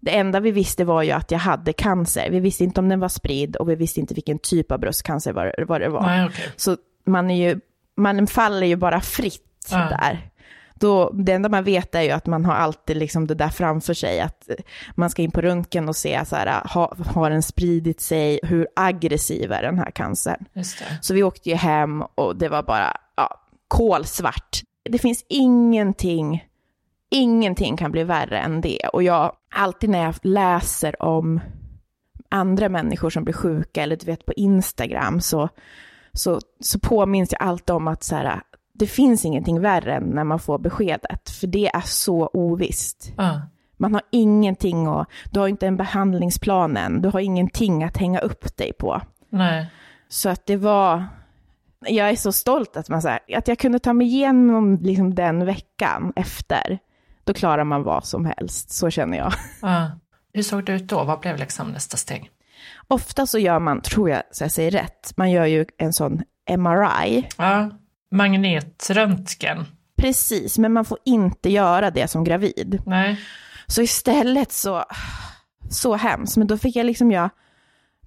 [0.00, 2.30] det enda vi visste var ju att jag hade cancer.
[2.30, 5.32] Vi visste inte om den var spridd och vi visste inte vilken typ av bröstcancer
[5.32, 6.02] var, vad det var.
[6.02, 6.46] Nej, okay.
[6.56, 7.60] Så man, är ju,
[7.96, 9.76] man faller ju bara fritt ja.
[9.76, 10.30] där
[10.74, 13.94] då, det enda man vet är ju att man har alltid liksom det där framför
[13.94, 14.48] sig, att
[14.94, 18.68] man ska in på röntgen och se så här, ha, har den spridit sig, hur
[18.76, 20.44] aggressiv är den här cancern?
[21.00, 24.60] Så vi åkte ju hem och det var bara ja, kolsvart.
[24.90, 26.48] Det finns ingenting,
[27.10, 28.88] ingenting kan bli värre än det.
[28.92, 31.40] Och jag, alltid när jag läser om
[32.28, 35.48] andra människor som blir sjuka, eller du vet på Instagram, så,
[36.12, 38.40] så, så påminns jag alltid om att så här,
[38.74, 43.12] det finns ingenting värre än när man får beskedet, för det är så ovisst.
[43.20, 43.38] Uh.
[43.76, 48.20] Man har ingenting och du har inte en behandlingsplan än, du har ingenting att hänga
[48.20, 49.00] upp dig på.
[49.28, 49.66] Nej.
[50.08, 51.04] Så att det var,
[51.80, 55.14] jag är så stolt att, man, så här, att jag kunde ta mig igenom liksom
[55.14, 56.78] den veckan efter.
[57.24, 59.32] Då klarar man vad som helst, så känner jag.
[59.64, 59.90] Uh.
[60.32, 61.04] Hur såg det ut då?
[61.04, 62.30] Vad blev liksom nästa steg?
[62.88, 66.22] Ofta så gör man, tror jag så jag säger rätt, man gör ju en sån
[66.48, 67.28] MRI.
[67.40, 67.66] Uh
[68.14, 69.66] magnetröntgen.
[69.96, 72.82] Precis, men man får inte göra det som gravid.
[72.86, 73.20] Nej.
[73.66, 74.84] Så istället så,
[75.70, 77.30] så hemskt, men då fick jag liksom jag,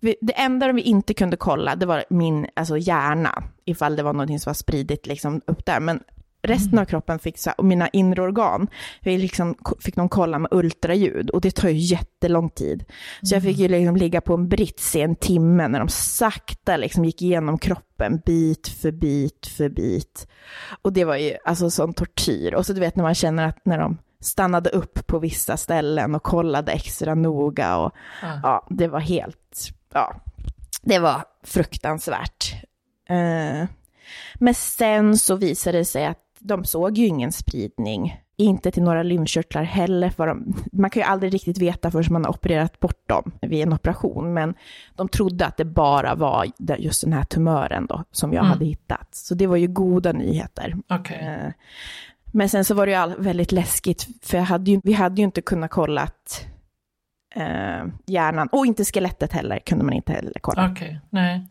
[0.02, 4.40] det enda vi inte kunde kolla, det var min alltså hjärna, ifall det var någonting
[4.40, 5.80] som var spridigt liksom upp där.
[5.80, 6.04] Men
[6.42, 8.68] Resten av kroppen fick, så här, och mina inre organ,
[9.02, 12.86] vi liksom, fick de kolla med ultraljud och det tar ju jättelång tid.
[13.22, 16.78] Så jag fick ju liksom ligga på en brits i en timme när de sakta
[16.78, 20.28] liksom gick igenom kroppen bit för bit för bit.
[20.82, 22.54] Och det var ju alltså sån tortyr.
[22.54, 26.16] Och så du vet när man känner att när de stannade upp på vissa ställen
[26.16, 28.40] och kollade extra noga och Ja.
[28.44, 30.16] ja, det var helt, ja,
[30.82, 32.54] det var fruktansvärt.
[33.10, 33.68] Eh,
[34.36, 38.22] men sen så visade det sig att de såg ju ingen spridning.
[38.40, 40.10] Inte till några lymfkörtlar heller.
[40.10, 43.64] För de, man kan ju aldrig riktigt veta förrän man har opererat bort dem vid
[43.64, 44.34] en operation.
[44.34, 44.54] Men
[44.96, 46.46] de trodde att det bara var
[46.78, 48.52] just den här tumören då, som jag Mm.
[48.52, 49.16] hade hittat.
[49.16, 50.76] Så det var ju goda nyheter.
[50.90, 51.18] Okej.
[51.46, 51.52] Eh,
[52.32, 55.24] Men sen så var det ju all, väldigt läskigt, för hade ju, vi hade ju
[55.24, 56.46] inte kunnat kolla att
[57.36, 60.70] eh, hjärnan, och inte skelettet heller, kunde man inte heller kolla.
[60.72, 61.48] Okej, nej.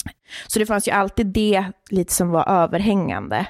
[0.46, 3.46] Så det fanns ju alltid det lite som var överhängande.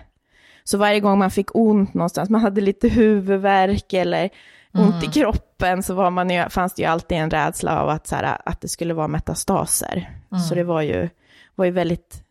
[0.67, 4.31] Så varje gång man fick ont någonstans, man hade lite huvudvärk eller
[4.73, 8.07] ont i kroppen, så var man ju, fanns det ju alltid en rädsla av att,
[8.07, 10.11] så här, att det skulle vara metastaser.
[10.49, 11.09] Så det var ju,
[11.55, 12.23] var ju väldigt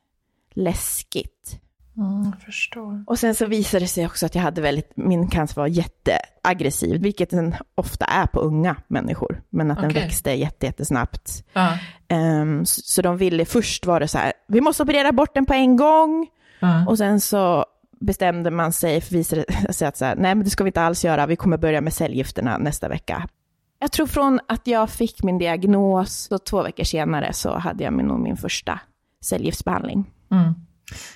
[0.54, 1.60] läskigt.
[1.98, 3.04] Mm.
[3.08, 7.02] Och sen så visade det sig också att jag hade väldigt, min cancer var jätteaggressiv,
[7.02, 10.02] vilket den ofta är på unga människor, men att den Okej.
[10.02, 11.43] växte jätte, jättesnabbt.
[11.54, 11.78] Ja.
[12.08, 15.45] Ehm, så, så de ville, först var det så här, vi måste operera bort den
[15.45, 16.28] på en gång,
[16.60, 16.86] Ja.
[16.88, 17.65] och sen så
[17.99, 20.81] bestämde man sig för visade sig att så här, nej men det ska vi inte
[20.81, 23.27] alls göra, vi kommer börja med cellgifterna nästa vecka.
[23.79, 27.93] Jag tror från att jag fick min diagnos, så två veckor senare så hade jag
[27.93, 28.79] nog min första
[29.21, 30.12] cellgiftsbehandling.
[30.31, 30.53] Mm.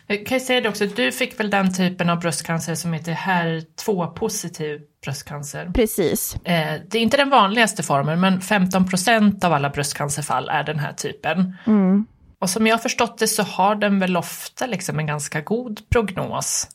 [0.07, 3.11] Jag kan ju säga det också, du fick väl den typen av bröstcancer som heter
[3.11, 5.71] HER2-positiv bröstcancer.
[5.73, 6.35] Precis.
[6.35, 10.93] Eh, det är inte den vanligaste formen, men 15% av alla bröstcancerfall är den här
[10.93, 11.55] typen.
[11.67, 12.05] Mm.
[12.39, 15.89] Och som jag har förstått det så har den väl ofta liksom en ganska god
[15.89, 16.67] prognos,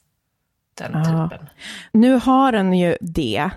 [0.78, 1.28] den Ja.
[1.30, 1.46] typen.
[1.92, 3.50] Nu har den ju det,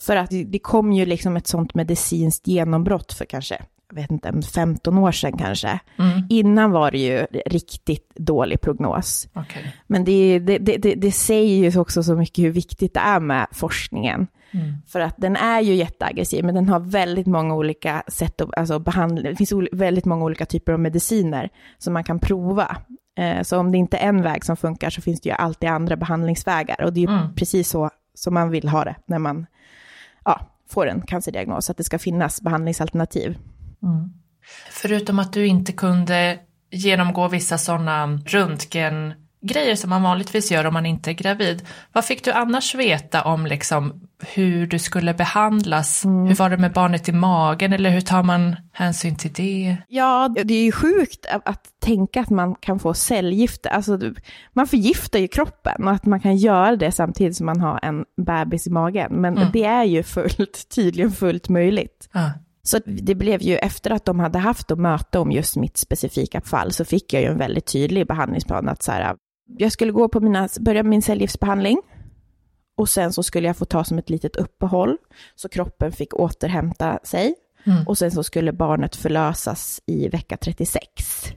[0.00, 3.62] för att det- kom ju liksom ett sånt medicinskt genombrott för kanske,
[3.94, 5.80] vet inte, 15 år sedan kanske.
[5.98, 6.26] Mm.
[6.28, 9.28] Innan var det ju riktigt dålig prognos.
[9.32, 9.74] Okej.
[9.86, 13.46] Men det, det, det, det, säger ju också så mycket hur viktigt det är med
[13.52, 14.26] forskningen.
[14.50, 14.74] Mm.
[14.86, 18.78] För att den är ju jätteaggressiv, men den har väldigt många olika sätt att alltså,
[18.78, 19.30] behandla.
[19.30, 22.76] Det finns väldigt många olika typer av mediciner som man kan prova.
[23.18, 25.68] Eh, så om det inte är en väg som funkar så finns det ju alltid
[25.68, 26.82] andra behandlingsvägar.
[26.84, 27.34] Och det är ju Mm.
[27.34, 29.46] precis så som man vill ha det när man
[30.24, 33.38] ja, får en cancerdiagnos, att det ska finnas behandlingsalternativ.
[33.84, 34.12] Mm.
[34.70, 36.38] Förutom att du inte kunde
[36.70, 41.62] genomgå vissa sådana röntgengrejer som man vanligtvis gör om man inte är gravid.
[41.92, 44.00] Vad fick du annars veta om liksom
[44.34, 46.04] hur du skulle behandlas?
[46.04, 49.76] Hur var det med barnet i magen eller hur tar man hänsyn till det?
[49.88, 53.70] Ja, det är ju sjukt att, att tänka att man kan få cellgifter.
[53.70, 53.98] Alltså,
[54.52, 58.04] man förgiftar ju kroppen och att man kan göra det samtidigt som man har en
[58.26, 59.12] bebis i magen.
[59.20, 59.48] Men Mm.
[59.52, 62.08] det är ju fullt, tydligen fullt möjligt.
[62.12, 62.30] Ja.
[62.66, 66.40] Så det blev ju efter att de hade haft och möte om just mitt specifika
[66.40, 69.16] fall så fick jag ju en väldigt tydlig behandlingsplan att så här,
[69.58, 71.78] jag skulle gå på mina, börja min cellgiftsbehandling
[72.76, 74.96] och sen så skulle jag få ta som ett litet uppehåll
[75.34, 77.34] så kroppen fick återhämta sig
[77.66, 77.86] Mm.
[77.88, 80.82] och sen så skulle barnet förlösas i vecka 36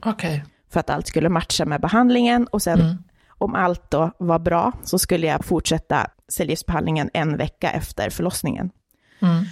[0.04, 0.44] Okej.
[0.72, 2.96] för att allt skulle matcha med behandlingen och sen Mm.
[3.28, 8.70] om allt då var bra så skulle jag fortsätta cellgiftsbehandlingen en vecka efter förlossningen.
[9.22, 9.44] Mm.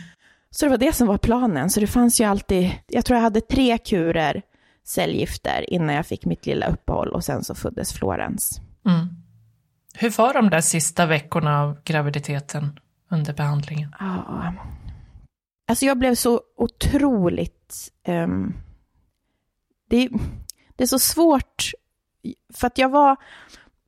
[0.51, 1.71] Så det var det som var planen.
[1.71, 4.43] Så det fanns ju alltid, jag tror jag hade tre kurer
[4.85, 8.61] cellgifter innan jag fick mitt lilla uppehåll och sen så föddes Florens.
[8.87, 9.07] Mm.
[9.95, 12.81] Hur var de där sista veckorna av graviditeten
[13.11, 13.95] under behandlingen?
[13.99, 14.55] Ja.
[15.69, 17.93] Alltså jag blev så otroligt...
[18.05, 18.55] ehm,
[19.89, 20.09] det,
[20.77, 21.71] det är så svårt,
[22.55, 23.17] för att jag var...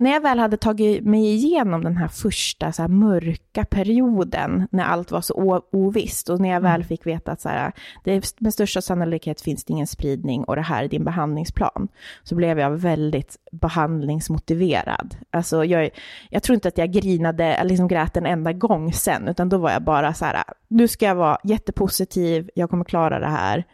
[0.00, 4.84] När jag väl hade tagit mig igenom den här första så här, mörka perioden, när
[4.84, 7.72] allt var så ovisst, och när jag väl fick veta att så här,
[8.04, 11.88] det är, med största sannolikhet finns det ingen spridning och det här är din behandlingsplan,
[12.22, 15.16] så blev jag väldigt behandlingsmotiverad.
[15.30, 15.90] Alltså jag,
[16.30, 19.70] jag tror inte att jag grinade, liksom grät en enda gång sen, utan då var
[19.70, 23.64] jag bara så här, nu ska jag vara jättepositiv, jag kommer klara det här.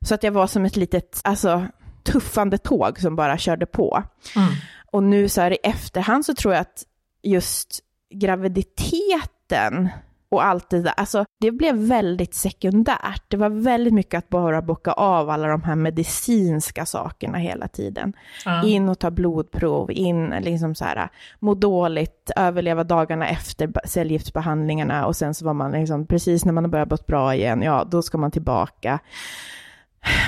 [0.00, 1.66] Så att jag var som ett litet, alltså
[2.06, 4.02] tuffande tåg som bara körde på.
[4.36, 4.48] Mm.
[4.90, 6.84] Och nu så här i efterhand så tror jag att
[7.22, 7.80] just
[8.14, 9.88] graviditeten
[10.28, 13.22] och allt det där, alltså det blev väldigt sekundärt.
[13.28, 18.12] Det var väldigt mycket att bara bocka av alla de här medicinska sakerna hela tiden.
[18.44, 18.64] Ja.
[18.64, 25.16] In och ta blodprov, in liksom så här, må dåligt, överleva dagarna efter cellgiftsbehandlingarna och
[25.16, 28.18] sen så var man liksom, precis när man har börjat bra igen, ja då ska
[28.18, 28.98] man tillbaka.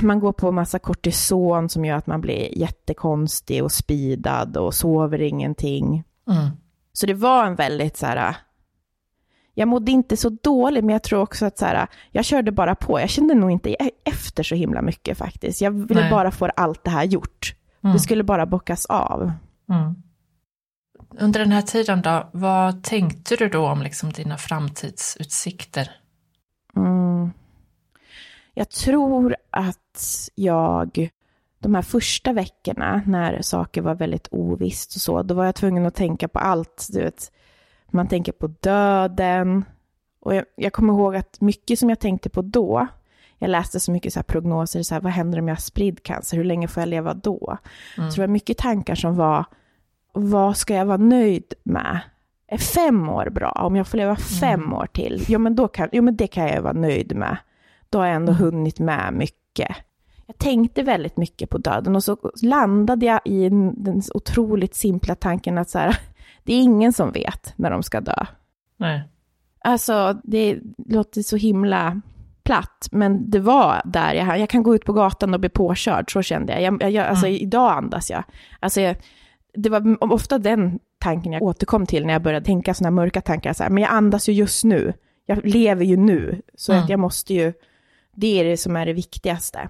[0.02, 5.22] Man går på massa kortison som gör att man blir jättekonstig och speedad och sover
[5.22, 6.04] ingenting.
[6.30, 6.48] Mm.
[6.92, 8.36] Så det var en väldigt så här,
[9.54, 12.74] jag mådde inte så dåligt, men jag tror också att så här, jag körde bara
[12.74, 13.00] på.
[13.00, 15.60] Jag kände nog inte efter så himla mycket faktiskt.
[15.60, 16.10] Jag ville Nej.
[16.10, 17.54] bara få allt det här gjort.
[17.84, 17.94] Mm.
[17.94, 19.32] Det skulle bara bockas av.
[19.70, 19.94] Mm.
[21.18, 25.90] Under den här tiden då, vad tänkte du då om liksom dina framtidsutsikter?
[28.58, 28.64] Mm.
[28.64, 31.10] Jag tror att jag,
[31.58, 35.86] de här första veckorna när saker var väldigt ovisst och så, då var jag tvungen
[35.86, 36.86] att tänka på allt.
[36.92, 37.32] Du vet,
[37.90, 39.64] man tänker på döden.
[40.20, 42.86] Och jag, jag kommer ihåg att mycket som jag tänkte på då,
[43.38, 46.36] jag läste så mycket så prognoser, så här, vad händer om jag har spridd cancer,
[46.36, 47.58] hur länge får jag leva då?
[47.98, 48.10] Mm.
[48.10, 49.44] Så det var mycket tankar som var,
[50.12, 52.00] vad ska jag vara nöjd med?
[52.48, 53.50] Är fem år bra?
[53.50, 56.48] Om jag får leva fem år till, jo men, då kan, jo men det kan
[56.48, 57.36] jag vara nöjd med.
[57.90, 59.68] Då har jag ändå hunnit med mycket.
[60.26, 65.14] Jag tänkte väldigt mycket på döden och så landade jag i en- den otroligt simpla
[65.14, 65.98] tanken att så här,
[66.44, 68.24] det är ingen som vet när de ska dö.
[68.76, 69.02] Nej.
[69.64, 72.00] Alltså, det låter så himla
[72.42, 76.12] platt, men det var där jag, jag kan gå ut på gatan och bli påkörd,
[76.12, 76.62] så kände jag.
[76.62, 77.38] jag, jag, jag alltså, Mm.
[77.40, 78.24] Idag andas jag.
[78.60, 78.96] Alltså, jag,
[79.54, 83.52] det var ofta den tanken jag återkom till när jag började tänka sådana mörka tankar,
[83.52, 84.92] så här, men jag andas ju just nu.
[85.26, 86.84] Jag lever ju nu, så Mm.
[86.84, 87.52] att jag måste ju,
[88.20, 89.68] det är det som är det viktigaste.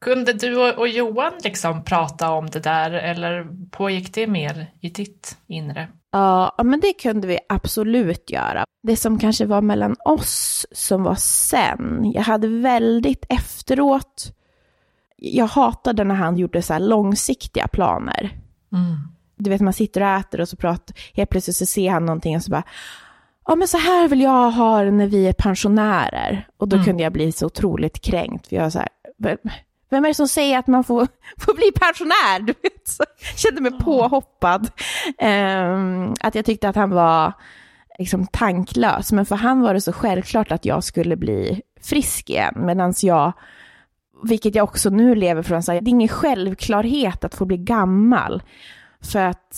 [0.00, 5.36] Kunde du och- Johan liksom prata om det där eller pågick det mer i ditt
[5.46, 5.88] inre?
[6.10, 8.64] Ja, men det kunde vi absolut göra.
[8.82, 14.32] Det som kanske var mellan oss som var sen, jag hade väldigt efteråt,
[15.16, 18.30] jag hatade när han gjorde så långsiktiga planer.
[18.72, 18.96] Mm.
[19.36, 22.36] Du vet, man sitter och äter och så pratar, helt plötsligt så ser han någonting
[22.36, 22.64] och så bara,
[23.48, 26.46] ja men så här vill jag ha det när vi är pensionärer.
[26.56, 26.84] Och då Mm.
[26.86, 29.38] kunde jag bli så otroligt kränkt, för jag så här, "Vem-
[30.04, 31.06] är det som säger att man får,
[31.38, 32.40] får bli pensionär?
[32.40, 34.70] Du vet, så jag kände mig påhoppad.
[35.18, 37.32] Ehm, att jag tyckte att han var
[37.98, 42.54] liksom tanklös, men för han var det så självklart att jag skulle bli frisk igen,
[42.56, 43.32] medan jag,
[44.24, 47.56] vilket jag också nu lever från, så här, det är ingen självklarhet att få bli
[47.56, 48.42] gammal.
[49.12, 49.56] För att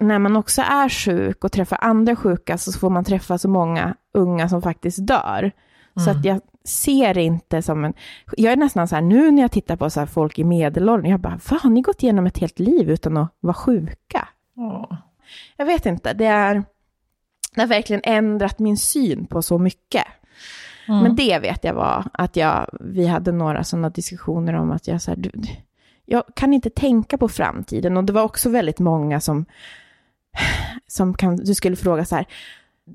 [0.00, 3.94] när man också är sjuk och träffar andra sjuka så får man träffa så många
[4.14, 5.52] unga som faktiskt dör.
[5.94, 6.18] Så Mm.
[6.18, 7.94] att jag ser inte som en...
[8.36, 11.20] Jag är nästan så här, nu när jag tittar på så folk i medelåldern, jag
[11.20, 14.28] bara, vad har ni gått igenom ett helt liv utan att vara sjuka?
[14.56, 14.94] Åh.
[15.56, 16.64] Jag vet inte, det är...
[17.54, 20.04] Det har verkligen ändrat min syn på så mycket.
[20.88, 21.02] Mm.
[21.02, 25.02] Men det vet jag var att jag, vi hade några sådana diskussioner om att jag
[25.02, 25.30] så här, du,
[26.04, 27.96] jag kan inte tänka på framtiden.
[27.96, 29.44] Och det var också väldigt många som,
[30.86, 32.26] som kan, du skulle fråga så här,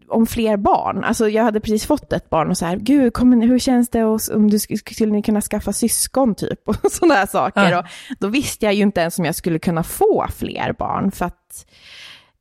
[0.07, 1.03] om fler barn.
[1.03, 4.03] Alltså jag hade precis fått ett barn och så här, gud, ni- hur känns det
[4.03, 6.59] och, om du sk- skulle ni kunna skaffa syskon typ?
[6.69, 7.71] Och sådana här saker.
[7.71, 7.79] Ja.
[7.79, 7.85] Och
[8.19, 11.11] då visste jag ju inte ens om jag skulle kunna få fler barn.
[11.11, 11.65] För att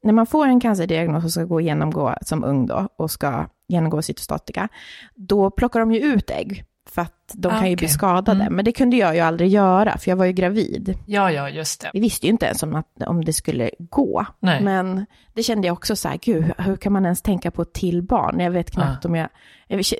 [0.03, 4.03] när man får en cancerdiagnos och ska gå genomgå som ung då och ska genomgå
[4.03, 4.69] cytostatika,
[5.14, 6.64] då plockar de ju ut ägg.
[6.90, 7.77] För att de Ah, kan ju okej.
[7.77, 8.40] bli skadade.
[8.42, 8.55] Mm.
[8.55, 10.99] Men det kunde jag ju aldrig göra, för jag var ju gravid.
[11.07, 11.90] Ja, ja, just det.
[11.92, 14.27] Vi visste ju inte ens om, att, om det skulle gå.
[14.40, 14.62] Nej.
[14.62, 17.73] Men det kände jag också så här, gud, hur kan man ens tänka på ett
[17.73, 18.40] till barn?
[18.40, 19.09] Jag vet knappt Ah.
[19.09, 19.29] om jag,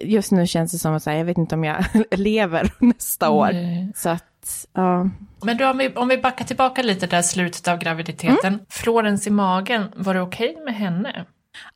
[0.03, 3.49] just nu känns det som att jag vet inte om jag lever nästa år.
[3.53, 3.93] Nej.
[3.95, 5.11] Så att, ja.
[5.43, 8.59] Men då, om, vi, om vi backar tillbaka lite där slutet av graviditeten.
[8.69, 11.25] Florens i magen, var det okej med henne?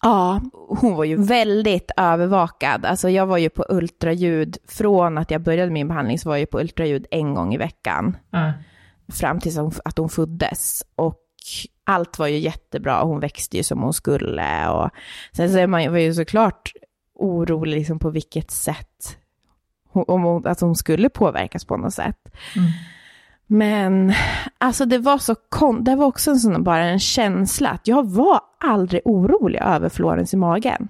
[0.03, 2.85] Ja, hon var ju väldigt övervakad.
[2.85, 6.41] Alltså jag var ju på ultraljud, från att jag började min behandling så var jag
[6.41, 8.17] ju på ultraljud en gång i veckan.
[8.31, 8.53] Ja.
[9.13, 10.85] fram tills att hon föddes.
[10.97, 11.19] Och
[11.85, 14.69] allt var ju jättebra, hon växte ju som hon skulle.
[14.69, 14.91] Och
[15.33, 16.73] sen så är man ju såklart
[17.15, 19.19] orolig liksom på vilket sätt,
[19.89, 22.19] hon, om hon, att hon skulle påverkas på något sätt.
[22.57, 22.71] Mm.
[23.51, 24.13] Men
[24.59, 28.07] alltså det var så kon- det var också en sån bara en känsla att jag
[28.07, 30.89] var aldrig orolig över Florens i magen.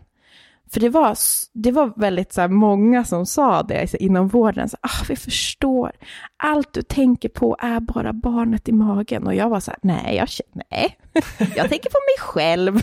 [0.71, 1.17] För det var,
[1.53, 4.69] det var väldigt så här, många som sa det inom vården.
[4.69, 5.93] Så, ah, vi förstår.
[6.37, 9.27] Allt du tänker på är bara barnet i magen.
[9.27, 10.29] Och jag var så här, nej, jag,
[10.71, 10.99] nej.
[11.39, 12.75] jag tänker på mig själv.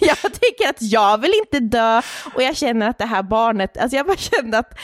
[0.00, 2.02] jag tänker att jag vill inte dö.
[2.34, 4.78] Och jag känner att det här barnet, alltså jag bara kände att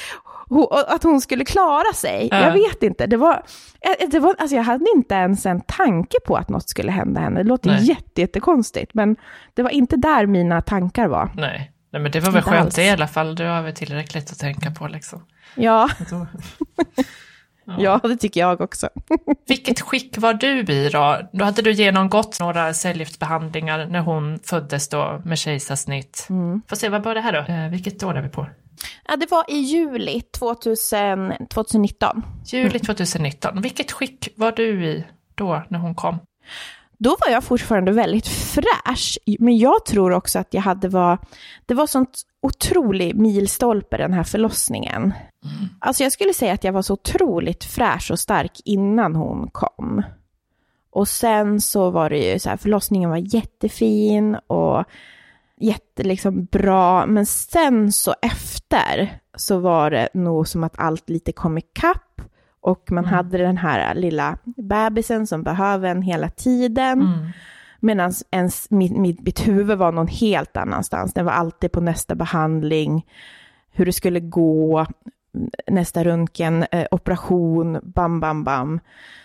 [0.62, 2.28] att hon skulle klara sig.
[2.30, 2.40] Ja.
[2.40, 3.06] Jag vet inte.
[3.06, 3.42] Det var,
[3.80, 7.20] eh, det var, alltså jag hade inte ens en tanke på att något skulle hända
[7.20, 7.42] henne.
[7.42, 8.94] Det låter jätte, jättekonstigt.
[8.94, 9.16] Men
[9.54, 11.30] det var inte där mina tankar var.
[11.36, 11.70] Nej.
[11.92, 12.74] Nej, men det var väl Inte skönt alls.
[12.74, 13.34] det i alla fall.
[13.36, 15.24] Du har väl tillräckligt att tänka på liksom.
[15.54, 16.26] Ja, Då-
[17.78, 18.88] ja, det tycker jag också.
[19.48, 21.18] Vilket skick var du i då?
[21.32, 26.26] Då hade du genomgått några cellgiftsbehandlingar när hon föddes då med kejsarsnitt.
[26.30, 26.62] Mm.
[26.68, 27.52] Får se, vad var det här då?
[27.52, 28.46] Eh, vilket år är vi på?
[29.08, 32.22] Ja, det var i juli 2000, 2019.
[32.46, 33.62] Juli 2019.
[33.62, 35.04] Vilket skick var du i
[35.34, 36.18] då när hon kom?
[36.98, 39.18] då var jag fortfarande väldigt fräsch.
[39.38, 41.18] Men jag tror också att jag hade var,
[41.66, 45.02] det var sånt otrolig milstolpe den här förlossningen.
[45.02, 45.68] Mm.
[45.78, 50.02] Alltså jag skulle säga att jag var så otroligt fräsch och stark innan hon kom.
[50.90, 54.84] Och sen så var det ju så här, förlossningen var jättefin och
[55.60, 56.48] jättebra, liksom
[57.14, 62.22] men sen så efter så var det nog som att allt lite kom ikapp
[62.60, 63.14] och man mm.
[63.14, 67.00] hade den här lilla bebisen som behöver en hela tiden.
[67.00, 67.30] Mm.
[67.80, 71.14] Medan ens, mitt, mitt, mitt huvud var någon helt annanstans.
[71.14, 73.06] Den var alltid på nästa behandling,
[73.72, 74.86] hur det skulle gå,
[75.66, 78.80] nästa röntgen, eh, operation, bam, bam, bam.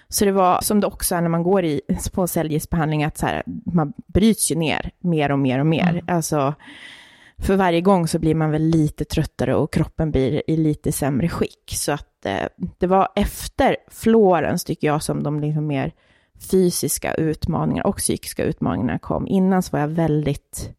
[0.09, 1.81] Så det var som det också är när man går i,
[2.13, 5.89] på cellgiftsbehandling, att så här, man bryts ju ner mer och mer och mer.
[5.89, 6.05] Mm.
[6.07, 6.53] Alltså,
[7.37, 11.29] för varje gång så blir man väl lite tröttare och kroppen blir i lite sämre
[11.29, 11.73] skick.
[11.75, 12.47] Så att eh,
[12.77, 15.91] det var efter Florens, tycker jag, som de liksom mer
[16.51, 19.27] fysiska utmaningarna och psykiska utmaningarna kom.
[19.27, 20.75] Innan så var jag väldigt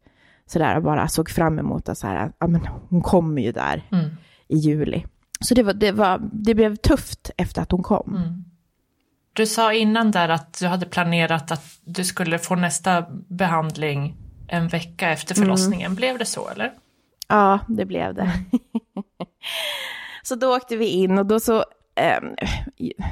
[0.47, 4.11] sådär, bara såg fram emot att så här, ja, men hon kommer ju där mm.
[4.49, 5.05] i juli.
[5.41, 8.17] Så det, var, det, var, det blev tufft efter att hon kom.
[8.17, 8.45] Mm.
[9.41, 14.17] Du sa innan där att du hade planerat att du skulle få nästa behandling
[14.49, 15.45] en vecka efter mm.
[15.45, 15.87] förlossningen.
[15.87, 15.97] Mm.
[15.97, 16.73] Blev det så eller?
[17.29, 18.23] Ja, det blev det.
[18.23, 18.45] Mm.
[20.23, 21.65] så då åkte vi in och då så,
[21.95, 22.21] eh,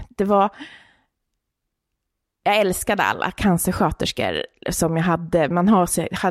[0.08, 0.50] det var,
[2.48, 5.48] jag älskade alla cancersköterskor som jag hade.
[5.48, 5.88] Man har,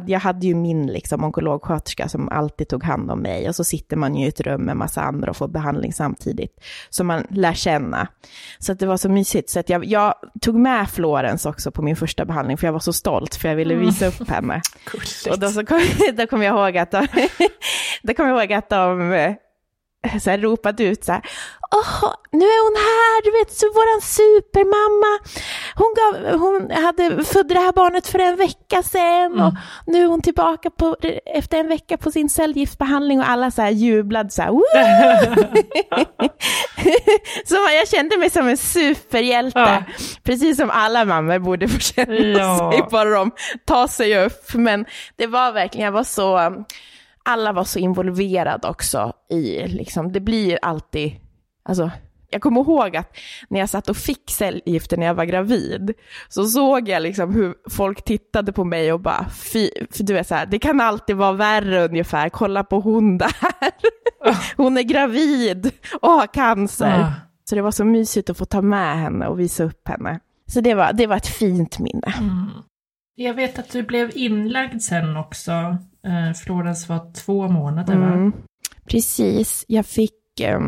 [0.07, 3.97] jag hade ju min liksom, onkologsköterska som alltid tog hand om mig och så sitter
[3.97, 6.59] man ju i ett rum med massa andra och får behandling samtidigt.
[6.89, 8.07] som man lär känna.
[8.59, 9.49] Så det var så mysigt.
[9.49, 12.80] Så att jag, jag, tog med Florens också på min första behandling för jag var
[12.80, 13.86] så stolt för jag ville mm.
[13.86, 14.61] visa upp henne.
[15.32, 15.82] och då, så kom,
[16.13, 17.07] då kom jag ihåg att de,
[18.03, 19.11] då kom jag ihåg att de
[20.22, 21.22] så här, ropade ut så här,
[21.72, 25.20] Åh, nu är hon här, du vet, så våran supermamma.
[25.76, 29.45] Hon, gav, hon hade, födde det här barnet för en vecka sedan mm.
[29.45, 29.53] och
[29.86, 30.95] nu är hon tillbaka på,
[31.26, 34.51] efter en vecka på sin cellgiftsbehandling och alla så här jublade så här,
[37.45, 39.84] Så jag kände mig som en superhjälte, ja.
[40.24, 42.72] precis som alla mammor borde få känna ja.
[42.72, 43.32] sig, bara de
[43.66, 44.53] tar sig upp.
[44.53, 44.86] Men
[45.16, 46.66] det var verkligen, jag var så
[47.28, 51.12] alla var så involverade också i, liksom, det blir alltid,
[51.64, 51.92] alltså,
[52.30, 53.18] jag kommer ihåg att
[53.50, 55.94] när jag satt och fick cellgifter när jag var gravid,
[56.30, 60.28] så såg jag liksom hur folk tittade på mig och bara, fy, för du vet
[60.28, 63.32] så här, det kan alltid vara värre ungefär, kolla på hon där.
[64.58, 65.72] Hon är gravid
[66.02, 67.14] och har cancer.
[67.50, 70.20] Så det var så mysigt att få ta med henne och visa upp henne.
[70.48, 72.14] Så det var, det var ett fint minne.
[72.20, 72.46] Mm.
[73.20, 75.51] Jag vet att du blev inlagd sen också.
[76.03, 78.32] Eh, Florens var två månader mm.
[78.32, 78.38] va?
[78.86, 80.39] Precis, jag fick...
[80.39, 80.59] Eh,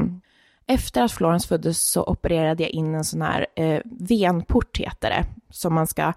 [0.68, 5.26] efter att Florens föddes så opererade jag in en sån här eh, venport heter det,
[5.50, 6.14] som man ska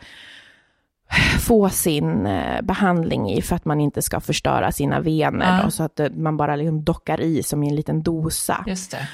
[1.41, 5.59] få sin eh, behandling i för att man inte ska förstöra sina vener.
[5.59, 5.65] Ja.
[5.65, 8.65] Då, så att eh, man bara liksom dockar i som i en liten dosa.
[8.67, 9.09] Just det.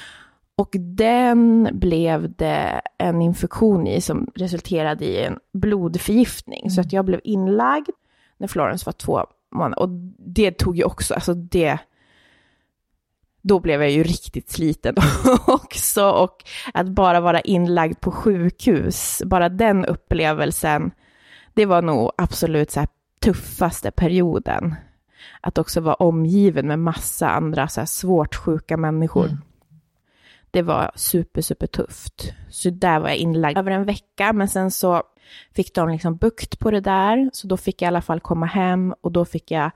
[0.59, 6.59] Och den blev det en infektion i som resulterade i en blodförgiftning.
[6.59, 6.69] Mm.
[6.69, 7.89] Så att jag blev inlagd
[8.37, 9.79] när Florence var två månader.
[9.79, 11.77] Och det tog ju också, alltså det,
[13.41, 14.95] då blev jag ju riktigt sliten
[15.47, 16.09] också.
[16.09, 16.43] Och
[16.73, 20.91] att bara vara inlagd på sjukhus, bara den upplevelsen,
[21.53, 22.85] det var nog absolut så
[23.21, 24.75] tuffaste perioden.
[25.41, 29.25] Att också vara omgiven med massa andra så svårt sjuka människor.
[29.25, 29.37] Mm
[30.51, 32.33] det var super, super tufft.
[32.49, 35.03] Så där var jag inlagd över en vecka, men sen så
[35.55, 38.45] fick de liksom bukt på det där, så då fick jag i alla fall komma
[38.45, 39.71] hem och då fick jag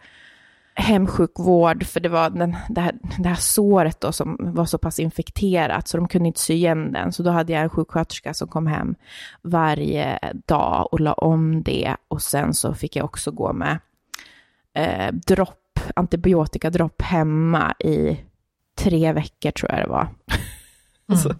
[0.75, 4.99] hemsjukvård, för det var den, det, här, det här såret då som var så pass
[4.99, 7.11] infekterat, så de kunde inte sy igen den.
[7.11, 8.95] Så då hade jag en sjuksköterska som kom hem
[9.41, 11.95] varje dag och la om det.
[12.07, 13.79] Och sen så fick jag också gå med
[14.73, 18.19] eh, dropp, antibiotikadropp hemma i
[18.75, 20.07] tre veckor tror jag det var.
[21.09, 21.19] Mm.
[21.21, 21.35] Så,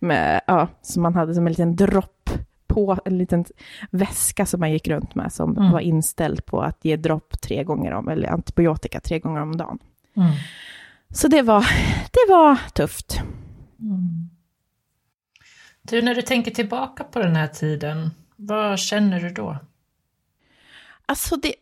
[0.00, 2.30] med, ja, så man hade som en liten dropp
[2.66, 3.44] på, en liten
[3.90, 5.72] väska som man gick runt med som mm.
[5.72, 9.78] var inställd på att ge dropp tre gånger om, eller antibiotika tre gånger om dagen.
[10.16, 10.32] Mm.
[11.10, 11.60] Så det var,
[12.12, 13.20] det var tufft.
[13.80, 14.30] Mm.
[15.82, 19.56] Du, när du tänker tillbaka på den här tiden, vad känner du då?
[21.06, 21.54] Alltså det,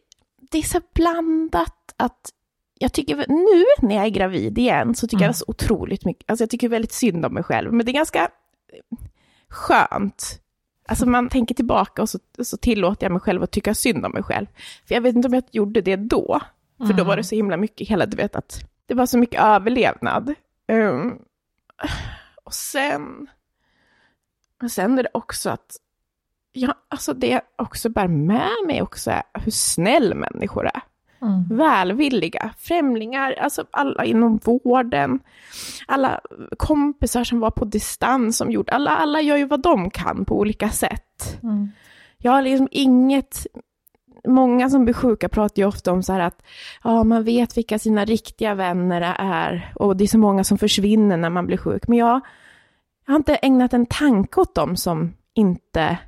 [0.50, 2.32] det är så blandat att
[2.78, 5.26] jag tycker nu när jag är gravid igen så tycker mm.
[5.26, 7.94] jag så otroligt mycket, alltså jag tycker väldigt synd om mig själv, men det är
[7.94, 8.98] ganska eh,
[9.48, 10.40] skönt.
[10.88, 14.12] Alltså man tänker tillbaka och så, så tillåter jag mig själv att tycka synd om
[14.12, 14.46] mig själv.
[14.88, 16.40] För jag vet inte om jag gjorde det då,
[16.76, 16.96] för mm.
[16.96, 20.34] då var det så himla mycket, hela, du vet att det var så mycket överlevnad.
[20.68, 21.18] Um,
[22.44, 23.26] och sen,
[24.62, 25.76] och sen är det också att
[26.52, 30.82] ja, alltså det jag också bär med mig också är hur snäll människor är.
[31.22, 31.44] Mm.
[31.50, 35.20] Välvilliga, främlingar, alltså alla inom vården,
[35.86, 36.20] alla
[36.56, 40.38] kompisar som var på distans som gjorde, alla, alla gör ju vad de kan på
[40.38, 41.38] olika sätt.
[41.42, 41.68] Mm.
[42.18, 43.46] Jag har liksom inget,
[44.28, 46.42] många som blir sjuka pratar ju ofta om så här att
[46.84, 51.16] ja, man vet vilka sina riktiga vänner är och det är så många som försvinner
[51.16, 51.88] när man blir sjuk.
[51.88, 52.20] Men jag,
[53.06, 55.98] jag har inte ägnat en tanke åt dem som inte,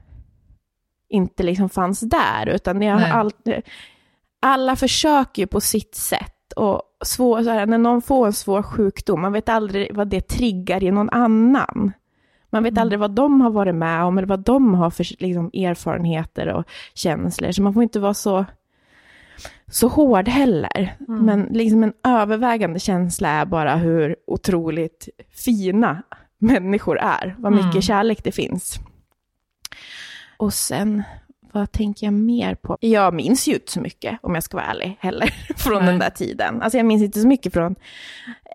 [1.08, 3.62] inte liksom fanns där, utan jag har alltid,
[4.40, 6.52] alla försöker ju på sitt sätt.
[6.56, 10.20] Och svår, så här, när någon får en svår sjukdom, man vet aldrig vad det
[10.28, 11.92] triggar i någon annan.
[12.50, 15.46] Man vet aldrig vad de har varit med om eller vad de har för liksom,
[15.46, 16.64] erfarenheter och
[16.94, 17.52] känslor.
[17.52, 18.44] Så man får inte vara så,
[19.66, 20.96] så hård heller.
[21.08, 25.08] Men liksom en övervägande känsla är bara hur otroligt
[25.44, 26.02] fina
[26.38, 27.36] människor är.
[27.38, 27.82] Vad mycket Mm.
[27.82, 28.78] kärlek det finns.
[30.36, 31.02] Och sen,
[31.52, 32.76] vad tänker jag mer på?
[32.80, 35.86] Jag minns ju inte så mycket, om jag ska vara ärlig, heller, från Nej.
[35.86, 36.62] den där tiden.
[36.62, 37.74] Alltså jag minns inte så mycket från,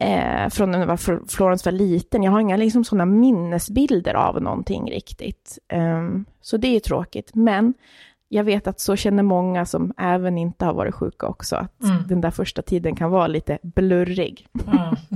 [0.01, 2.23] eh, från när var Florence var liten.
[2.23, 5.57] Jag har inga liksom sådana minnesbilder av någonting riktigt.
[5.69, 7.31] Ehm, så det är tråkigt.
[7.35, 7.73] Men
[8.29, 11.55] jag vet att så känner många som även inte har varit sjuka också.
[11.55, 12.07] Att Mm.
[12.07, 14.47] den där första tiden kan vara lite blurrig.
[14.65, 14.95] Ja.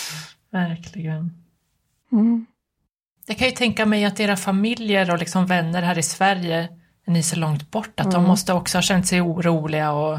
[0.50, 1.32] Verkligen.
[2.12, 2.46] Mm.
[3.26, 6.68] Jag kan ju tänka mig att era familjer och liksom vänner här i Sverige,
[7.04, 8.28] ni är så långt bort, att de Mm.
[8.28, 10.18] måste också ha känt sig oroliga och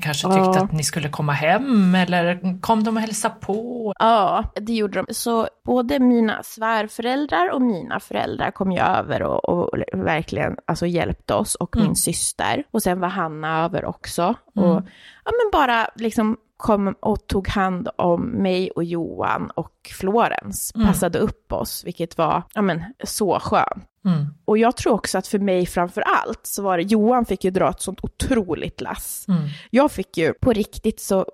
[0.00, 0.64] kanske tyckte Ja.
[0.64, 3.92] att ni skulle komma hem eller kom de och hälsa på?
[3.98, 5.14] Ja, det gjorde de.
[5.14, 11.34] Så både mina svärföräldrar och mina föräldrar kom ju över och, och verkligen alltså, hjälpte
[11.34, 11.86] oss och Mm.
[11.86, 12.64] min syster.
[12.70, 14.34] Och sen var Hanna över också.
[14.56, 14.68] Mm.
[14.70, 14.76] Och
[15.24, 20.72] ja, men bara liksom kom och tog hand om mig och Johan och Florens.
[20.74, 20.86] Mm.
[20.86, 23.84] Passade upp oss, vilket var ja, men, så skönt.
[24.06, 24.26] Mm.
[24.44, 27.50] Och jag tror också att för mig framför allt så var det, Johan fick ju
[27.50, 29.24] dra ett sånt otroligt lass.
[29.28, 29.48] Mm.
[29.70, 31.26] Jag fick ju på riktigt så,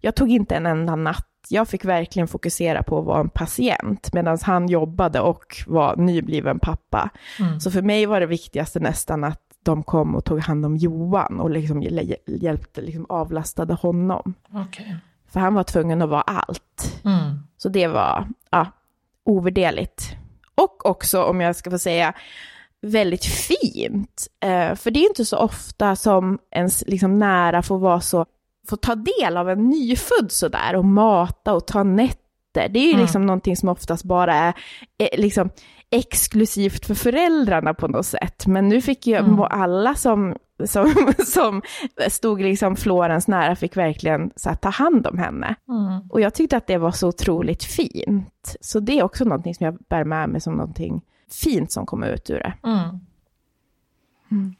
[0.00, 1.24] jag tog inte en enda natt.
[1.48, 6.58] Jag fick verkligen fokusera på att vara en patient medan han jobbade och var nybliven
[6.58, 7.10] pappa.
[7.40, 7.60] Mm.
[7.60, 11.40] Så för mig var det viktigaste nästan att de kom och tog hand om Johan
[11.40, 14.34] och liksom hjäl- hjälpte, liksom avlastade honom.
[14.54, 14.96] Okej.
[15.32, 17.00] För han var tvungen att vara allt.
[17.04, 17.38] Mm.
[17.56, 18.66] Så det var ja,
[19.24, 20.16] ovärderligt.
[20.62, 22.12] Och också, om jag ska få säga,
[22.82, 24.26] väldigt fint.
[24.44, 28.26] Eh, för det är inte så ofta som ens liksom, nära får vara så,
[28.68, 32.68] får ta del av en nyfödd sådär och mata och ta nätter.
[32.70, 33.00] Det är ju Mm.
[33.02, 34.54] liksom någonting som oftast bara är
[34.98, 35.50] eh, liksom,
[35.90, 38.46] exklusivt för föräldrarna på något sätt.
[38.46, 39.40] Men nu fick ju Mm.
[39.40, 40.36] alla som,
[40.66, 41.62] som, som
[42.08, 45.54] stod liksom Florens nära fick verkligen så här, ta hand om henne.
[45.68, 46.00] Mm.
[46.10, 48.56] Och jag tyckte att det var så otroligt fint.
[48.60, 52.04] Så det är också någonting som jag bär med mig som någonting fint som kom
[52.04, 52.54] ut ur det.
[52.64, 53.00] Mm.
[54.30, 54.54] Mm.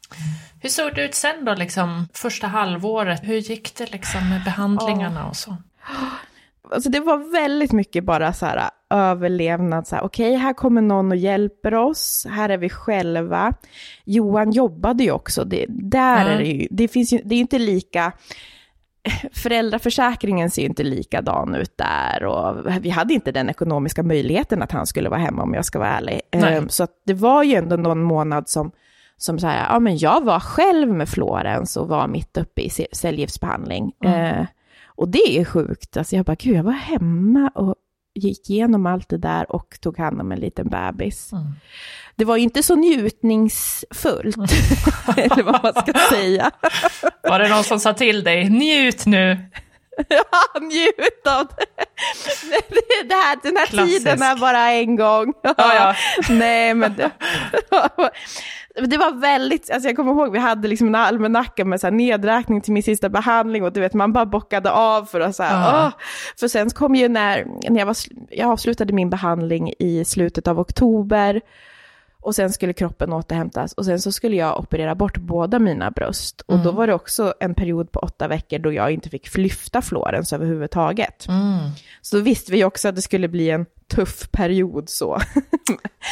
[0.61, 3.20] Hur såg det ut sen då, liksom första halvåret?
[3.22, 5.57] Hur gick det liksom med behandlingarna och så?
[6.73, 11.11] Alltså det var väldigt mycket bara så här överlevnad, så här, okej, här kommer någon
[11.11, 13.55] och hjälper oss, här är vi själva.
[14.05, 16.33] Johan jobbade ju också, det, där Mm.
[16.33, 18.12] är det ju, det finns ju, det är inte lika,
[19.33, 24.73] föräldraförsäkringen ser ju inte likadan ut där och vi hade inte den ekonomiska möjligheten att
[24.73, 26.21] han skulle vara hemma om jag ska vara ärlig.
[26.33, 26.55] Nej.
[26.57, 28.71] Ehm, Så det var ju ändå någon månad som,
[29.16, 32.69] som så här, ja men jag var själv med Florens och var mitt uppe i
[32.69, 33.93] ce- cellgiftsbehandling.
[34.05, 34.47] Mm.
[34.99, 37.74] Och det är sjukt, alltså jag bara, gud jag var hemma och
[38.14, 41.32] gick igenom allt det där och tog hand om en liten bebis.
[41.32, 41.44] Mm.
[42.16, 44.36] Det var ju inte så njutningsfullt,
[45.16, 46.51] eller vad man ska säga.
[47.22, 49.38] Var det någon som sa till dig, njut nu?
[50.09, 51.66] Ja, njut av det.
[53.09, 53.99] det här, den här Klassisk.
[53.99, 55.32] tiden är bara en gång.
[55.42, 55.94] Ja, ja.
[56.34, 57.11] Nej, men det,
[58.87, 61.93] det var väldigt, alltså jag kommer ihåg, vi hade liksom en almanacka med så här
[61.93, 65.43] nedräkning till min sista behandling och du vet, man bara bockade av för att så
[65.43, 65.87] här, Ja.
[65.87, 65.93] åh.
[66.41, 67.97] För sen kom ju när, när jag, var,
[68.31, 71.41] jag avslutade min behandling i slutet av oktober
[72.29, 76.41] och sen skulle kroppen återhämtas och sen så skulle jag operera bort båda mina bröst.
[76.41, 76.74] Och då Mm.
[76.74, 81.29] var det också en period på åtta veckor då jag inte fick lyfta Florens överhuvudtaget.
[81.29, 81.59] Mm.
[82.03, 85.20] Så visste vi också att det skulle bli en tuff period så.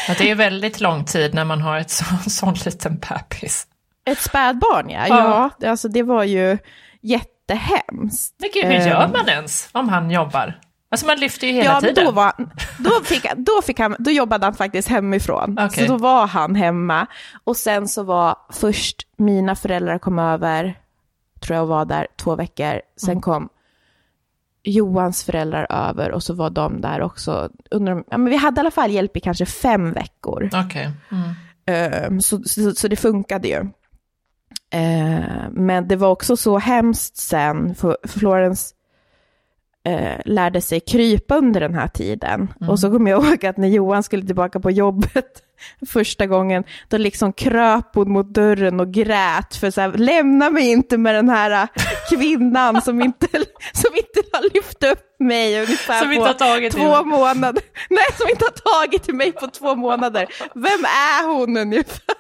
[0.09, 3.67] Ja, det är väldigt lång tid när man har ett så, sån liten bebis.
[4.07, 5.51] Ett spädbarn ja, Ja.
[5.61, 6.59] ja, alltså det var ju
[7.01, 8.35] jättehemskt.
[8.39, 9.11] Men gud, hur gör Ehm.
[9.13, 10.61] man ens om han jobbar?
[10.97, 12.05] Alltså man lyfter ju hela Ja, tiden.
[12.05, 12.33] då, var,
[12.79, 15.59] då, fick, då, fick han, då jobbade han faktiskt hemifrån.
[15.61, 15.87] Okej.
[15.87, 17.07] Så då var han hemma.
[17.45, 20.79] Och sen så var först mina föräldrar kom över,
[21.41, 22.81] tror jag var där två veckor.
[22.97, 23.21] Sen Mm.
[23.23, 23.49] kom
[24.63, 27.51] Johans föräldrar över och så var de där också.
[27.71, 30.51] Under, de- ja, men vi hade i alla fall hjälp i kanske fem veckor.
[30.67, 30.91] Okej.
[31.13, 31.93] Mm.
[32.13, 33.61] Eh, så, så, så, det funkade ju.
[34.71, 38.75] Eh, men det var också så hemskt sen, för Florence
[39.87, 42.49] eh, lärde sig krypa under den här tiden.
[42.61, 42.71] Mm.
[42.71, 45.43] Och så kommer jag ihåg att när Johan skulle tillbaka på jobbet
[45.89, 50.71] första gången, då liksom kröp hon mot dörren och grät för så här, lämna mig
[50.71, 51.69] inte med den här äh,
[52.11, 53.27] kvinnan som inte,
[53.73, 57.63] som inte har lyft upp mig ungefär som på tagit två månader.
[57.91, 60.27] Nej, som inte har tagit mig på två månader.
[60.55, 62.17] Vem är hon ungefär?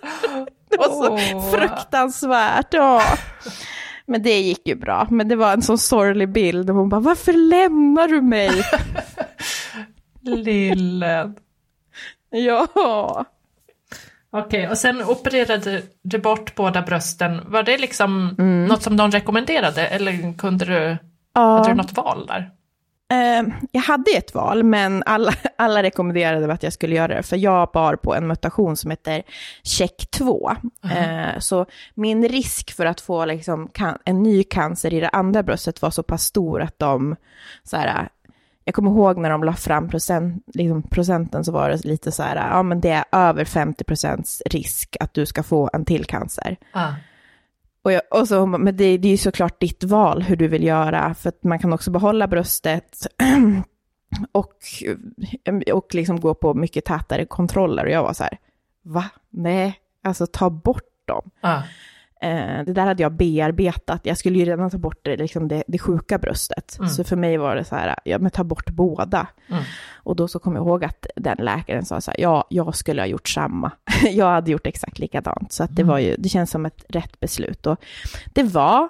[0.71, 1.51] Det var så oh.
[1.51, 2.75] fruktansvärt.
[2.75, 3.03] Ja.
[4.07, 5.07] Men det gick ju bra.
[5.11, 6.71] Men det var en sån sorglig bild.
[6.71, 8.51] Och hon bara, varför lämnar du mig?
[10.23, 11.35] Lillen.
[12.31, 12.67] Ja.
[14.31, 17.41] Okej, okay, och sen opererade du bort båda brösten.
[17.47, 18.67] Var det liksom mm.
[18.67, 20.97] något som de rekommenderade eller kunde du,
[21.35, 21.41] ja.
[21.41, 22.51] hade du något val där?
[23.13, 27.37] Uh, jag hade ett val, men alla, alla rekommenderade att jag skulle göra det, för
[27.37, 29.23] jag bar på en mutation som heter
[29.63, 30.53] check 2.
[30.85, 35.09] Uh, uh, så min risk för att få liksom, kan, en ny cancer i det
[35.09, 37.17] andra bröstet var så pass stor att de
[37.63, 38.09] så här,
[38.65, 42.23] jag kommer ihåg när de la fram procent, liksom procenten så var det lite så
[42.23, 46.05] här, ja men det är över 50 procents risk att du ska få en till
[46.05, 46.57] cancer.
[46.73, 46.93] Ah.
[47.87, 50.65] Och, jag, och så, men det, det är ju såklart ditt val hur du vill
[50.65, 53.07] göra, för att man kan också behålla bröstet
[54.33, 54.55] och,
[55.73, 57.85] och liksom gå på mycket tätare kontroller.
[57.85, 58.39] Och jag var så här,
[58.83, 59.05] va?
[59.31, 61.31] Nej, alltså ta bort dem.
[61.41, 61.63] Ah.
[62.21, 64.01] Eh, det där hade jag bearbetat.
[64.03, 66.77] Jag skulle ju redan ta bort det, liksom det, det sjuka bröstet.
[66.79, 66.91] Mm.
[66.91, 69.27] Så för mig var det så här, ja men ta bort båda.
[69.49, 69.63] Mm.
[69.95, 73.03] Och då så kom jag ihåg att den läkaren sa så här, ja, jag skulle
[73.03, 73.73] ha gjort samma.
[74.11, 75.53] jag hade gjort exakt likadant.
[75.53, 75.91] Så att det mm.
[75.91, 77.67] var ju, det känns som ett rätt beslut.
[77.67, 77.81] Och
[78.33, 78.89] det var,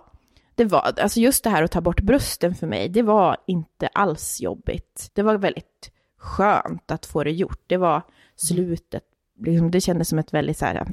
[0.55, 3.87] det var, alltså just det här att ta bort brösten för mig, det var inte
[3.87, 5.11] alls jobbigt.
[5.15, 7.63] Det var väldigt skönt att få det gjort.
[7.67, 8.03] Det var
[8.37, 9.03] slutet,
[9.47, 10.87] liksom, det kändes som ett väldigt så här,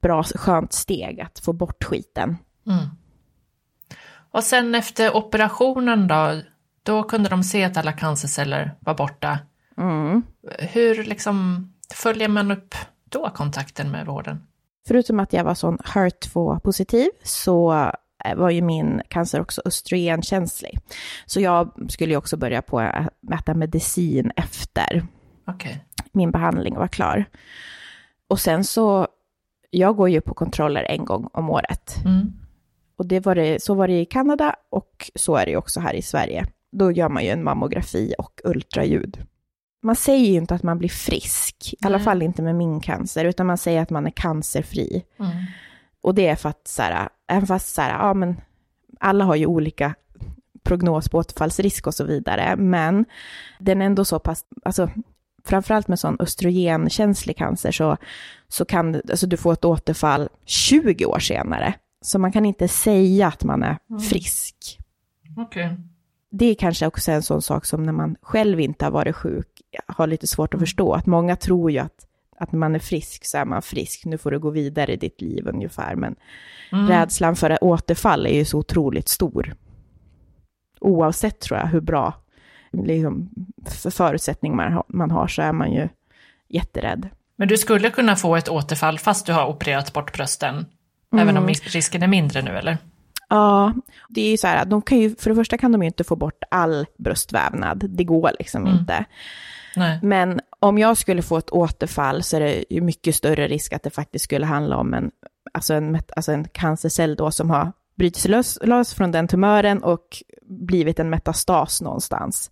[0.00, 2.36] bra, skönt steg att få bort skiten.
[2.66, 2.86] Mm.
[4.30, 6.40] Och sen efter operationen då,
[6.82, 9.38] då kunde de se att alla cancerceller var borta.
[9.78, 10.22] Mm.
[10.58, 12.74] Hur liksom följer man upp
[13.04, 14.46] då kontakten med vården?
[14.88, 17.72] Förutom att jag var sån HER2-positiv så
[18.24, 20.78] eh, var ju min cancer också östrogenkänslig.
[21.26, 23.08] Så jag skulle ju också börja på att
[23.40, 25.06] äta medicin efter
[25.46, 25.74] okay.
[26.12, 27.24] min behandling var klar.
[28.28, 29.08] Och sen så
[29.78, 31.96] jag går ju på kontroller en gång om året.
[32.04, 32.32] Mm.
[32.96, 35.94] Och det var det, så var det i Kanada och så är det också här
[35.94, 36.46] i Sverige.
[36.72, 39.26] Då gör man ju en mammografi och ultraljud.
[39.82, 43.24] Man säger ju inte att man blir frisk, i alla fall inte med min cancer,
[43.24, 45.04] utan man säger att man är cancerfri.
[45.18, 45.30] Mm.
[46.00, 48.40] Och det är för att, så här, även fast så här, ja men
[49.00, 49.94] alla har ju olika
[50.62, 53.04] prognos på återfallsrisk och så vidare, men
[53.58, 54.90] den är ändå så pass, alltså
[55.48, 57.96] framförallt med sån östrogenkänslig cancer så,
[58.48, 61.74] så kan alltså du få ett återfall 20 år senare.
[62.00, 64.00] Så man kan inte säga att man är mm.
[64.00, 64.78] frisk.
[65.36, 65.68] Okay.
[66.30, 69.48] Det är kanske också en sån sak som när man själv inte har varit sjuk
[69.86, 70.66] har lite svårt att mm.
[70.66, 70.94] förstå.
[70.94, 72.06] Att många tror ju att,
[72.38, 75.20] att man är frisk så är man frisk, nu får du gå vidare i ditt
[75.20, 75.94] liv ungefär.
[75.94, 76.16] Men
[76.72, 76.88] mm.
[76.88, 79.54] rädslan för återfall är ju så otroligt stor.
[80.80, 82.14] Oavsett tror jag hur bra
[82.84, 83.30] liksom,
[83.66, 85.88] för förutsättning man, man har så är man ju
[86.48, 87.08] jätterädd.
[87.36, 90.66] Men du skulle kunna få ett återfall fast du har opererat bort brösten?
[91.12, 91.22] Mm.
[91.22, 92.78] Även om risken är mindre nu eller?
[93.28, 93.74] Ja,
[94.08, 96.04] det är ju så här, de kan ju, för det första kan de ju inte
[96.04, 98.78] få bort all bröstvävnad, det går liksom mm.
[98.78, 99.04] inte.
[99.76, 99.98] Nej.
[100.02, 103.82] Men om jag skulle få ett återfall så är det ju mycket större risk att
[103.82, 105.10] det faktiskt skulle handla om en,
[105.54, 109.82] alltså en, alltså en cancercell då som har brutit sig lös, lös från den tumören
[109.82, 112.50] och blivit en metastas någonstans.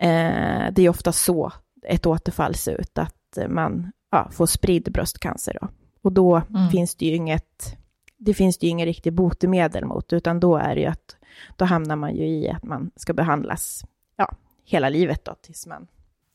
[0.00, 1.52] Eh, det är ofta så
[1.86, 5.58] ett återfall ser ut, att man ja, får spridd bröstcancer.
[5.60, 5.68] Då.
[6.02, 6.68] Och då mm.
[6.68, 7.76] finns det ju inget,
[8.16, 11.16] det finns det ju inget riktigt botemedel mot, utan då är det ju att
[11.56, 13.84] då hamnar man ju i att man ska behandlas
[14.16, 14.34] ja,
[14.64, 15.86] hela livet då, tills man...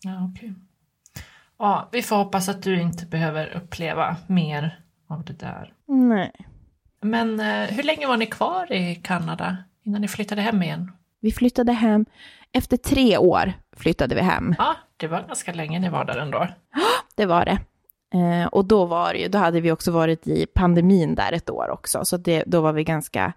[0.01, 0.53] Ja, okay.
[1.57, 5.73] ja, vi får hoppas att du inte behöver uppleva mer av det där.
[5.86, 6.32] Nej.
[7.01, 10.91] Men eh, hur länge var ni kvar i Kanada innan ni flyttade hem igen?
[11.19, 12.05] Vi flyttade hem,
[12.51, 14.55] efter tre år flyttade vi hem.
[14.57, 16.47] Ja, det var ganska länge ni var där ändå.
[17.15, 17.59] Det var det.
[18.13, 21.49] Eh, och då var det ju, då hade vi också varit i pandemin där ett
[21.49, 23.33] år också, så det, då var vi ganska,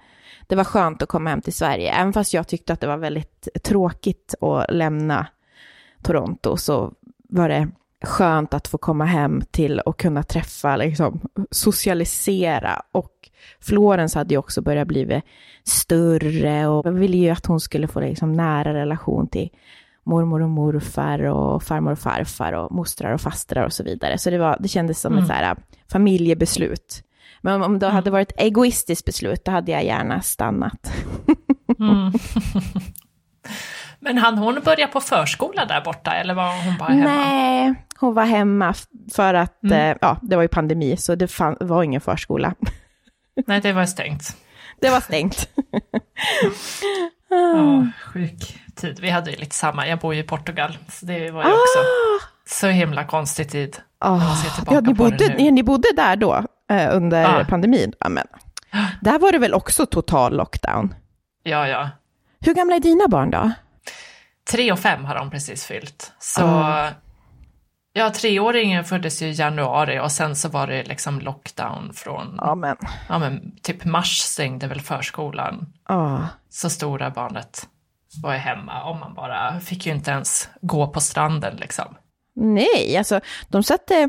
[0.47, 2.97] det var skönt att komma hem till Sverige, även fast jag tyckte att det var
[2.97, 5.27] väldigt tråkigt att lämna
[6.03, 6.93] Toronto, så
[7.29, 7.69] var det
[8.03, 11.21] skönt att få komma hem till och kunna träffa, liksom,
[11.51, 12.83] socialisera.
[12.93, 13.13] Och
[13.61, 15.23] Florence hade ju också börjat bli
[15.65, 19.49] större och jag ville ju att hon skulle få liksom nära relation till
[20.05, 24.19] mormor och morfar och farmor och farfar och mostrar och fastrar och så vidare.
[24.19, 25.23] Så det, var, det kändes som Mm.
[25.25, 25.57] ett så här,
[25.93, 27.03] familjebeslut.
[27.43, 30.93] Men om, det hade varit ett egoistiskt beslut, då hade jag gärna stannat.
[31.79, 32.13] Mm.
[34.01, 37.05] Men hann hon börja på förskola där borta eller var hon bara hemma?
[37.05, 38.75] Nej, hon var hemma
[39.15, 39.91] för att, Mm.
[39.91, 42.55] eh, ja, det var ju pandemi, så det fann, var ingen förskola.
[43.47, 44.37] Nej, det var stängt.
[44.81, 45.49] Det var stängt.
[47.31, 48.99] Ja, sjuk tid.
[49.01, 51.79] Vi hade ju lite samma, jag bor ju i Portugal, så det var ju också
[52.47, 53.77] så himla konstig tid.
[54.05, 54.35] Oh,
[54.71, 55.51] ja, ni, bodde, nu.
[55.51, 57.45] ni bodde där då, eh, under Ja.
[57.49, 57.93] pandemin?
[58.01, 58.27] Ja, men.
[59.01, 60.95] Där var det väl också total lockdown?
[61.43, 61.89] Ja, ja.
[62.41, 63.51] Hur gamla är dina barn då?
[64.51, 66.13] Tre och fem har de precis fyllt.
[66.19, 66.89] Så Ah.
[67.93, 72.77] ja, treåringen föddes ju i januari och sen så var det liksom lockdown från, ja,
[73.09, 73.53] Ja, men.
[73.63, 75.67] typ mars stängde väl förskolan.
[75.89, 76.29] Ja.
[76.49, 77.67] Så stora barnet
[78.23, 81.85] var ju hemma och man bara fick ju inte ens gå på stranden liksom.
[82.37, 84.09] Nej, alltså de satte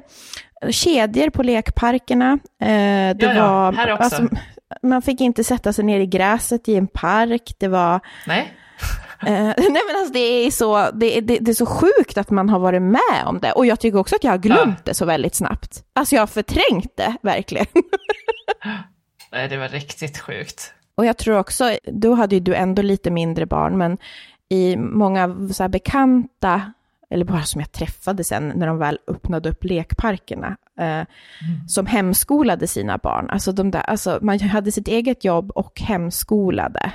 [0.70, 2.32] kedjor på lekparkerna.
[2.62, 2.68] Eh,
[3.16, 4.04] det Ja, ja, var, här också.
[4.04, 4.36] Alltså,
[4.82, 7.56] man fick inte sätta sig ner i gräset i en park.
[7.60, 8.00] Det var...
[8.28, 8.54] Nej,
[9.32, 12.50] nej men alltså det är, så, det, är- det, det är så sjukt att man
[12.50, 13.52] har varit med om det.
[13.52, 14.82] Och jag tycker också att jag har glömt Ja.
[14.86, 15.84] det så väldigt snabbt.
[15.94, 17.66] Alltså jag har förträngt det, verkligen.
[19.32, 20.74] Nej det var riktigt sjukt.
[20.96, 23.98] Och jag tror också, då hade ju du ändå lite mindre barn, men
[24.50, 26.62] i många så bekanta,
[27.10, 31.02] eller bara som jag träffade sen när de väl öppnade upp lekparkerna, eh,
[31.68, 33.30] som hemskolade sina barn.
[33.30, 36.92] Alltså, de där, alltså man hade sitt eget jobb och hemskolade.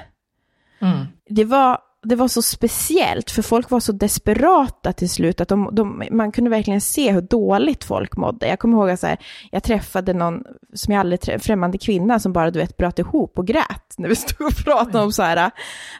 [0.80, 1.06] Mm.
[1.28, 5.68] Det var, det var så speciellt, för folk var så desperata till slut, att de,
[5.72, 8.48] de, man kunde verkligen se hur dåligt folk mådde.
[8.48, 9.18] Jag kommer ihåg att så här,
[9.50, 10.44] jag träffade någon
[10.74, 14.08] som jag aldrig träffade, främmande kvinna som bara du vet, bröt ihop och grät när
[14.08, 15.50] vi stod och pratade om så här.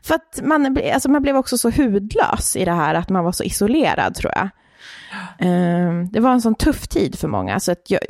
[0.03, 3.33] För att man, alltså man blev också så hudlös i det här, att man var
[3.33, 4.49] så isolerad tror jag.
[5.39, 8.01] Ehm, det var en sån tuff tid för många, så att jag,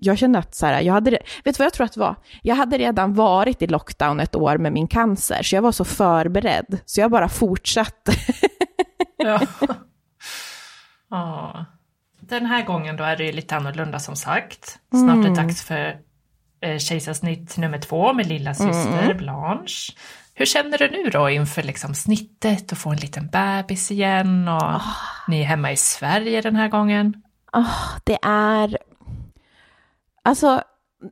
[0.00, 2.16] jag, kände att så här, jag hade, vet du vad jag tror att det var?
[2.42, 5.84] Jag hade redan varit i lockdown ett år med min cancer, så jag var så
[5.84, 8.12] förberedd, så jag bara fortsatte.
[9.16, 9.40] Ja.
[11.10, 11.64] Ja.
[12.20, 14.78] Den här gången då är det ju lite annorlunda som sagt.
[14.90, 15.96] Snart är det dags för
[16.60, 19.92] eh, kejsarsnitt nummer två med lilla syster Blanche.
[20.34, 24.80] Hur känner du nu då inför liksom snittet och få en liten bebis igen och
[25.28, 27.22] ni är hemma i Sverige den här gången?
[28.04, 28.78] det är,
[30.22, 30.62] alltså,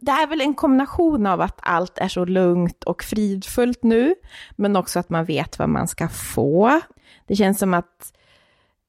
[0.00, 4.14] det är väl en kombination av att allt är så lugnt och fridfullt nu,
[4.56, 6.80] men också att man vet vad man ska få.
[7.26, 8.12] Det känns som att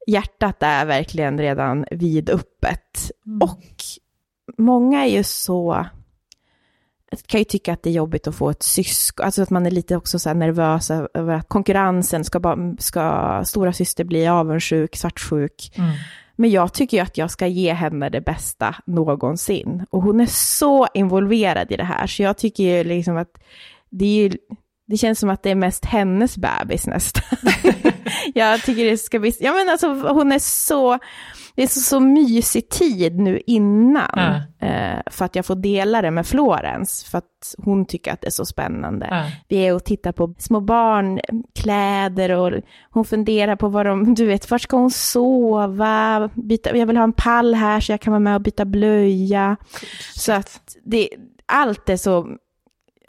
[0.07, 3.11] hjärtat är verkligen redan vidöppet.
[3.41, 3.63] Och
[4.57, 5.85] många är ju så,
[7.21, 9.65] jag kan ju tycka att det är jobbigt att få ett syskon, alltså att man
[9.65, 14.27] är lite också så här nervös över att konkurrensen ska, bara, ska stora syster bli
[14.27, 15.71] avundsjuk, svartsjuk.
[16.35, 19.85] Men jag tycker ju att jag ska ge henne det bästa någonsin.
[19.89, 23.29] Och hon är så involverad i det här, så jag tycker ju liksom att
[23.89, 24.37] det, är ju,
[24.87, 27.37] det känns som att det är mest hennes bebis nästan.
[28.33, 30.99] jag tycker det ska bli, ja men alltså hon är så,
[31.55, 34.19] det är så, så mysig tid nu innan.
[34.59, 38.27] Eh, för att jag får dela det med Florens, för att hon tycker att det
[38.27, 39.07] är så spännande.
[39.11, 39.23] Ja.
[39.47, 42.61] Vi är och tittar på små barnkläder och
[42.91, 46.29] hon funderar på vad de, du vet, var ska hon sova?
[46.33, 49.57] Byta, jag vill ha en pall här så jag kan vara med och byta blöja.
[50.15, 51.09] Så att det,
[51.45, 52.37] allt är så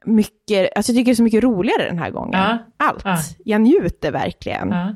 [0.06, 2.40] mycket, alltså jag tycker det är så mycket roligare den här gången.
[2.40, 2.58] Ja.
[2.76, 3.04] Allt.
[3.04, 3.18] Ja.
[3.44, 4.70] Jag njuter verkligen.
[4.70, 4.94] Ja.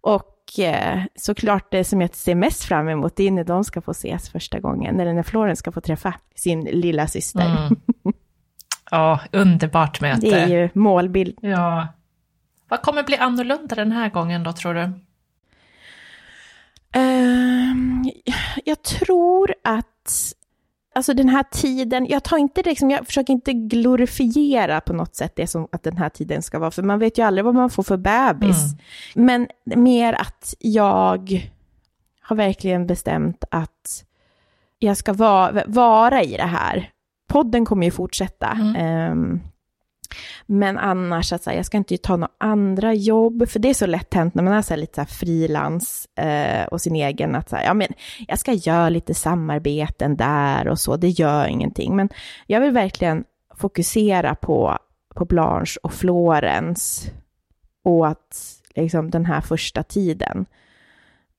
[0.00, 3.80] Och eh, såklart det som jag ser mest fram emot, det är när de ska
[3.80, 7.46] få ses första gången, eller när Florens ska få träffa sin lilla syster.
[7.46, 7.76] Mm.
[8.90, 10.20] Ja, underbart möte.
[10.20, 11.38] Det är ju målbild.
[11.42, 11.88] Ja.
[12.68, 14.92] Vad kommer bli annorlunda den här gången då tror du?
[16.92, 18.10] Ehm,
[18.64, 20.32] jag tror att,
[21.00, 25.32] alltså den här tiden, jag tar inte liksom, jag försöker inte glorifiera på något sätt
[25.36, 27.70] det som att den här tiden ska vara, för man vet ju aldrig vad man
[27.70, 28.56] får för bebis.
[29.14, 31.50] Men mer att jag
[32.20, 34.04] har verkligen bestämt att
[34.78, 36.90] jag ska vara, vara i det här.
[37.28, 38.58] Podden kommer ju fortsätta.
[38.76, 39.40] Ehm,
[40.46, 43.74] men annars, att så här, jag ska inte ta några andra jobb, för det är
[43.74, 46.96] så lätt hänt när man är så här, lite så här frilans eh, och sin
[46.96, 47.88] egen, att så här, ja, men
[48.28, 51.96] jag ska göra lite samarbeten där och så, det gör ingenting.
[51.96, 52.08] Men
[52.46, 54.78] jag vill verkligen fokusera på,
[55.14, 57.10] på Blanche och Florens
[57.84, 60.46] och att liksom den här första tiden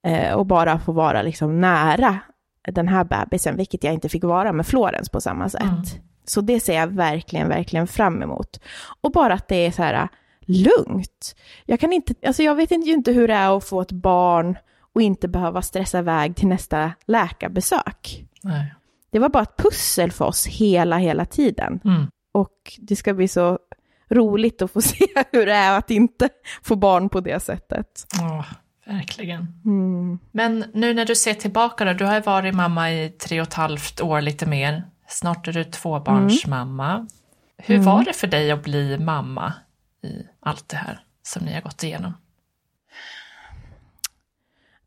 [0.03, 2.19] eh, och bara få vara liksom nära
[2.67, 5.61] den här bebisen, vilket jag inte fick vara med Florens på samma sätt.
[5.61, 5.84] Mm.
[6.26, 8.59] Så det ser jag verkligen, verkligen fram emot.
[9.01, 10.07] Och bara att det är så här
[10.45, 11.36] lugnt.
[11.65, 14.57] Jag kan inte, alltså jag vet ju inte hur det är att få ett barn
[14.93, 18.26] och inte behöva stressa iväg till nästa läkarbesök.
[18.41, 18.74] Nej.
[19.11, 21.80] Det var bara ett pussel för oss hela, hela tiden.
[21.86, 22.07] Mm.
[22.32, 23.59] Och det ska bli så
[24.09, 26.30] roligt att få se hur det är att inte
[26.63, 28.05] få barn på det sättet.
[28.22, 28.45] Åh,
[28.86, 29.61] verkligen.
[29.65, 30.19] Mm.
[30.32, 33.47] Men nu när du ser tillbaka då, du har ju varit mamma i tre och
[33.47, 34.84] ett halvt år lite mer.
[35.12, 37.07] Snart är du tvåbarnsmamma.
[37.57, 37.86] Hur Mm.
[37.86, 39.53] var det för dig att bli mamma
[40.03, 42.14] i allt det här som ni har gått igenom?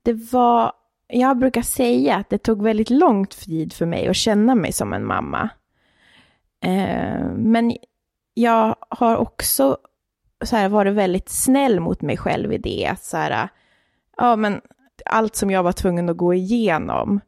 [0.03, 0.73] Det var,
[1.07, 4.93] jag brukar säga att det tog väldigt lång tid för mig att känna mig som
[4.93, 5.49] en mamma.
[6.61, 7.77] Eh, men
[8.35, 9.79] jag har också
[10.45, 12.87] så här, varit väldigt snäll mot mig själv i det.
[12.87, 13.49] Att så här,
[14.17, 14.61] ja, men
[15.05, 17.21] allt som jag var tvungen att gå igenom,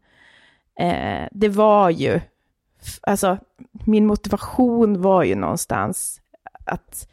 [0.81, 2.21] eh, det var ju,
[3.03, 3.39] alltså
[3.85, 6.21] min motivation var ju någonstans
[6.65, 7.09] att,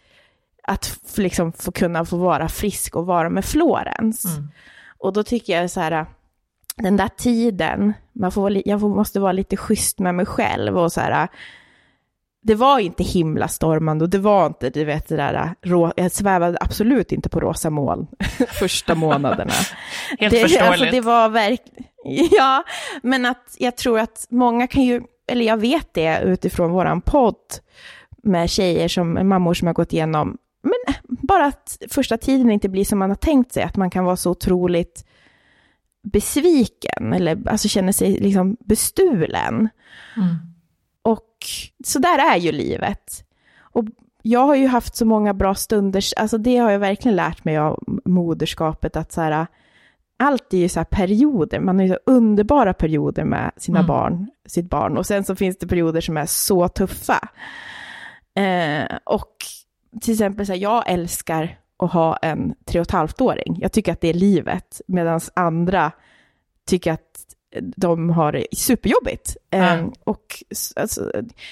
[0.63, 4.25] att liksom få kunna få vara frisk och vara med Florens.
[4.25, 4.47] Mm.
[4.97, 6.05] Och då tycker jag så här,
[6.75, 11.01] den där tiden, man får, jag måste vara lite schysst med mig själv och så
[11.01, 11.27] här,
[12.43, 15.55] det var inte himla stormande och det var inte, du vet, det där,
[15.95, 18.07] jag svävade absolut inte på rosa moln
[18.47, 19.53] första månaderna.
[20.19, 20.71] Helt det, förståeligt.
[20.71, 21.83] Alltså, det var verkligen,
[22.31, 22.63] ja,
[23.03, 27.35] men att jag tror att många kan ju, eller jag vet det utifrån våran podd
[28.23, 32.85] med tjejer som, mammor som har gått igenom, men bara att första tiden inte blir
[32.85, 35.05] som man har tänkt sig, att man kan vara så otroligt
[36.03, 39.69] besviken, eller alltså känner sig liksom bestulen.
[40.17, 40.35] Mm.
[41.01, 41.29] Och
[41.85, 43.25] så där är ju livet.
[43.59, 43.85] Och
[44.21, 47.57] jag har ju haft så många bra stunder, alltså det har jag verkligen lärt mig
[47.57, 49.47] av moderskapet, att så här,
[50.23, 53.87] allt är ju så här perioder, man har ju så underbara perioder med sina Mm.
[53.87, 57.29] barn, sitt barn, och sen så finns det perioder som är så tuffa.
[58.35, 59.35] Eh, och
[60.01, 63.91] till exempel, så här, jag älskar att ha en tre och ett halvt-åring, jag tycker
[63.91, 65.91] att det är livet, medan andra
[66.67, 66.99] tycker att
[67.75, 69.37] de har det superjobbigt.
[69.49, 69.57] Ja.
[69.57, 70.43] Eh, och
[70.75, 71.11] alltså,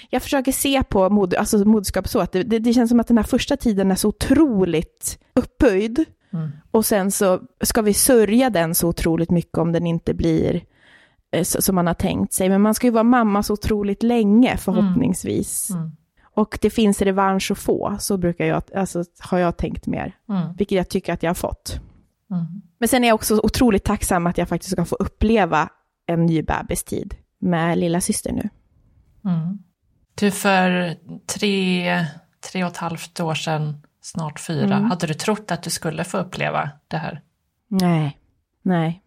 [0.10, 3.08] jag försöker se på mod, alltså, moderskap så att det, det, det känns som att
[3.08, 6.06] den här första tiden är så otroligt upphöjd.
[6.34, 6.52] Mm.
[6.72, 10.64] Och sen så ska vi sörja den så otroligt mycket om den inte blir
[11.32, 12.50] eh, så, som man har tänkt sig.
[12.50, 15.70] Men man ska ju vara mamma så otroligt länge förhoppningsvis.
[15.70, 15.92] Mm.
[16.34, 20.16] Och det finns revansch att få, så brukar jag, alltså, har jag tänkt mer.
[20.30, 20.54] Mm.
[20.58, 21.80] Vilket jag tycker att jag har fått.
[22.32, 22.46] Mm.
[22.78, 25.70] Men sen är jag också otroligt tacksam att jag faktiskt ska få uppleva
[26.06, 28.50] en ny bebistid med lilla syster nu.
[29.26, 29.60] Mm.
[30.16, 32.06] Du, för tre,
[32.52, 34.84] tre och ett halvt år sedan, snart fyra, Mm.
[34.90, 37.22] hade du trott att du skulle få uppleva det här?
[37.68, 38.20] Nej,
[38.62, 39.02] nej.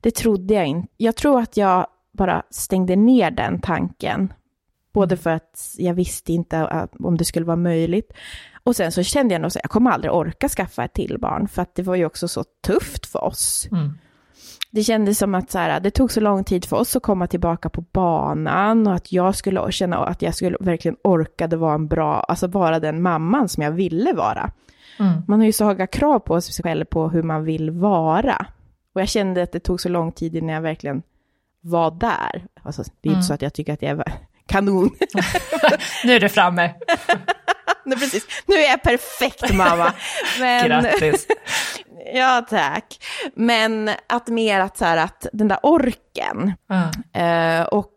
[0.00, 0.88] Det trodde jag inte.
[0.96, 4.32] Jag tror att jag bara stängde ner den tanken.
[4.92, 8.12] Både för att jag visste inte om det skulle vara möjligt.
[8.64, 11.48] Och sen så kände jag nog att jag kommer aldrig orka skaffa ett till barn.
[11.48, 13.68] För att det var ju också så tufft för oss.
[13.72, 13.98] Mm.
[14.74, 17.26] Det kändes som att så här, det tog så lång tid för oss att komma
[17.26, 18.86] tillbaka på banan.
[18.86, 22.80] Och att jag skulle känna att jag skulle verkligen orkade vara en bra, alltså vara
[22.80, 24.50] den mamman som jag ville vara.
[24.98, 25.12] Mm.
[25.28, 28.46] Man har ju så höga krav på sig själv på hur man vill vara.
[28.94, 31.02] Och jag kände att det tog så lång tid innan jag verkligen
[31.60, 32.46] var där.
[32.62, 33.18] Alltså, det är Mm.
[33.18, 34.12] inte så att jag tycker att jag är
[34.46, 34.90] kanon.
[36.04, 36.74] Nu är du framme.
[37.84, 38.26] Nej, precis.
[38.46, 39.92] Nu är jag perfekt mamma.
[40.40, 41.26] Men, Grattis.
[42.14, 43.04] ja, tack.
[43.34, 46.52] Men att mer att, så här, att den där orken.
[47.12, 47.94] Eh, och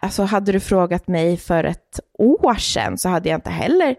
[0.00, 3.96] alltså, hade du frågat mig för ett år sedan så hade jag inte heller,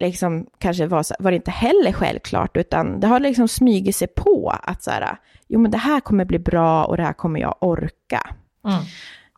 [0.00, 4.54] liksom, kanske var, var det inte heller självklart, utan det har liksom smugit sig på
[4.62, 5.16] att så här,
[5.48, 8.34] jo men det här kommer bli bra och det här kommer jag orka.
[8.66, 8.82] Mm.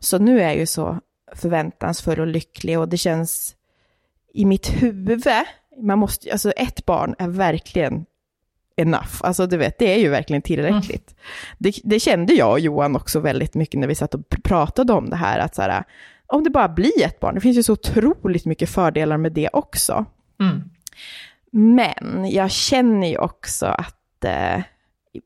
[0.00, 0.98] Så nu är jag ju så
[1.34, 3.54] förväntansfull och lycklig och det känns
[4.34, 5.24] i mitt huvud,
[5.82, 8.06] man måste, alltså ett barn är verkligen
[8.76, 11.14] enough, alltså du vet, det är ju verkligen tillräckligt.
[11.58, 14.92] Det, det kände jag och Johan också väldigt mycket när vi satt och pr- pratade
[14.92, 15.84] om det här, att så här,
[16.26, 19.48] om det bara blir ett barn, det finns ju så otroligt mycket fördelar med det
[19.52, 20.04] också.
[20.40, 20.62] Mm.
[21.50, 24.62] Men jag känner ju också att eh,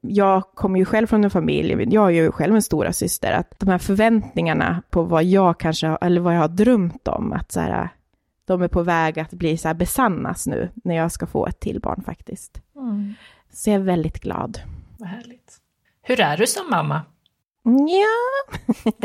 [0.01, 3.59] jag kommer ju själv från en familj, jag är ju själv en stora syster, att
[3.59, 7.61] de här förväntningarna på vad jag kanske, eller vad jag har drömt om, att så
[7.61, 7.89] här,
[8.47, 11.61] de är på väg att bli så här besannas nu, när jag ska få ett
[11.61, 12.61] till barn faktiskt.
[12.77, 13.15] Mm.
[13.53, 14.61] Så jag är väldigt glad.
[14.99, 15.57] Vad härligt.
[16.03, 17.03] Hur är du som mamma?
[17.89, 18.59] Ja,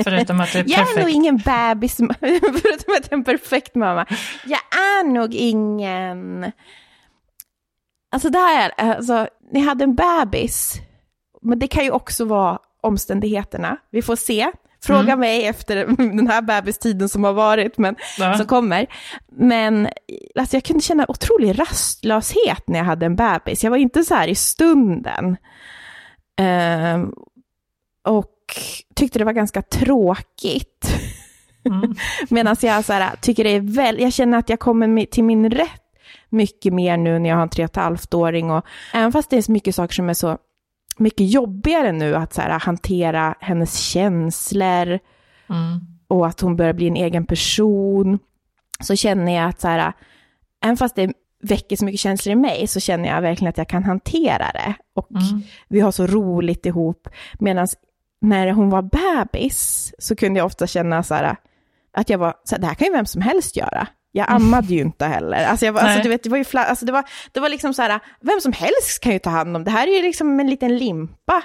[0.03, 1.15] Förutom att du är jag är nog perfekt.
[1.15, 1.97] ingen bebis,
[2.61, 4.05] förutom att jag är en perfekt mamma.
[4.45, 6.51] Jag är nog ingen...
[8.11, 10.81] Alltså det här, alltså, ni hade en bebis,
[11.41, 13.77] men det kan ju också vara omständigheterna.
[13.89, 14.51] Vi får se.
[14.84, 15.19] Fråga mm.
[15.19, 15.75] mig efter
[16.15, 18.38] den här bebistiden som har varit, men ja.
[18.38, 18.88] som kommer.
[19.32, 19.89] Men
[20.36, 23.63] alltså, jag kunde känna otrolig rastlöshet när jag hade en bebis.
[23.63, 25.38] Jag var inte så här i stunden.
[26.41, 27.09] Uh,
[28.03, 28.36] och
[28.95, 30.93] tyckte det var ganska tråkigt.
[31.65, 31.95] Mm.
[32.29, 35.49] Medan jag så här, tycker det är väl, jag känner att jag kommer till min
[35.49, 35.82] rätt
[36.29, 39.29] mycket mer nu när jag har en tre och ett halvt åring och även fast
[39.29, 40.38] det är så mycket saker som är så
[41.03, 44.99] mycket jobbigare nu att så här, hantera hennes känslor
[45.49, 45.79] mm.
[46.07, 48.19] och att hon börjar bli en egen person,
[48.79, 49.93] så känner jag att så här,
[50.63, 53.67] även fast det väcker så mycket känslor i mig, så känner jag verkligen att jag
[53.67, 54.73] kan hantera det.
[54.93, 55.41] Och mm.
[55.67, 57.07] vi har så roligt ihop.
[57.39, 57.67] Medan
[58.21, 61.35] när hon var bebis så kunde jag ofta känna så här,
[61.93, 63.87] att jag var, så här, det här kan ju vem som helst göra.
[64.12, 64.43] Jag mm.
[64.43, 65.45] ammade ju inte heller.
[65.45, 67.74] Alltså, jag alltså, du vet, det, var ju fla, alltså, det, var, det var liksom
[67.74, 69.72] så här, vem som helst kan ju ta hand om det.
[69.72, 71.43] här är ju liksom en liten limpa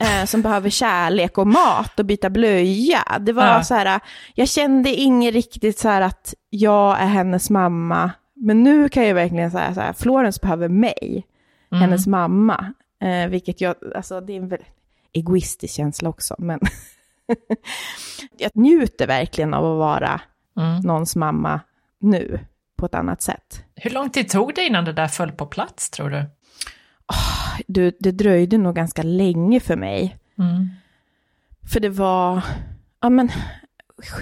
[0.00, 3.18] eh, som behöver kärlek och mat och byta blöja.
[3.20, 3.62] Det var ja.
[3.62, 4.00] så här,
[4.34, 8.10] jag kände inget riktigt så här att jag är hennes mamma.
[8.34, 11.26] Men nu kan jag verkligen säga så här, Florence behöver mig,
[11.72, 11.82] mm.
[11.82, 12.72] hennes mamma.
[13.02, 14.68] Eh, vilket jag, alltså det är en väldigt
[15.12, 16.60] egoistisk känsla också, men
[18.38, 20.20] jag njuter verkligen av att vara
[20.56, 20.80] mm.
[20.80, 21.60] någons mamma
[22.00, 22.40] nu
[22.76, 23.64] på ett annat sätt.
[23.74, 26.18] Hur lång tid tog det innan det där föll på plats, tror du?
[27.08, 30.16] Oh, du det dröjde nog ganska länge för mig.
[30.38, 30.68] Mm.
[31.72, 32.44] För det var,
[33.00, 33.30] ja men,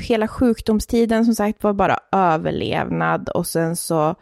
[0.00, 4.14] hela sjukdomstiden som sagt var bara överlevnad och sen så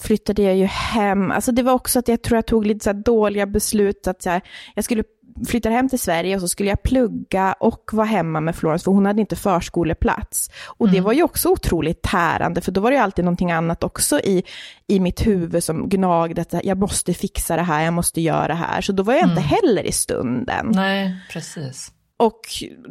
[0.00, 1.30] flyttade jag ju hem.
[1.30, 4.06] Alltså det var också att jag tror jag tog lite så dåliga beslut.
[4.06, 4.40] Att jag,
[4.74, 5.04] jag skulle
[5.48, 8.92] flyttade hem till Sverige och så skulle jag plugga och vara hemma med Florence, för
[8.92, 10.50] hon hade inte förskoleplats.
[10.66, 10.94] Och mm.
[10.94, 14.20] det var ju också otroligt tärande, för då var det ju alltid någonting annat också
[14.20, 14.44] i,
[14.86, 18.54] i mitt huvud som gnagde, att jag måste fixa det här, jag måste göra det
[18.54, 18.80] här.
[18.80, 19.30] Så då var jag mm.
[19.30, 20.72] inte heller i stunden.
[20.74, 21.92] Nej, precis.
[22.16, 22.40] Och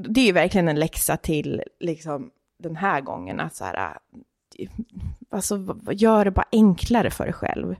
[0.07, 2.29] det är ju verkligen en läxa till liksom,
[2.63, 3.97] den här gången, att så här,
[5.31, 7.75] alltså, gör det bara enklare för dig själv.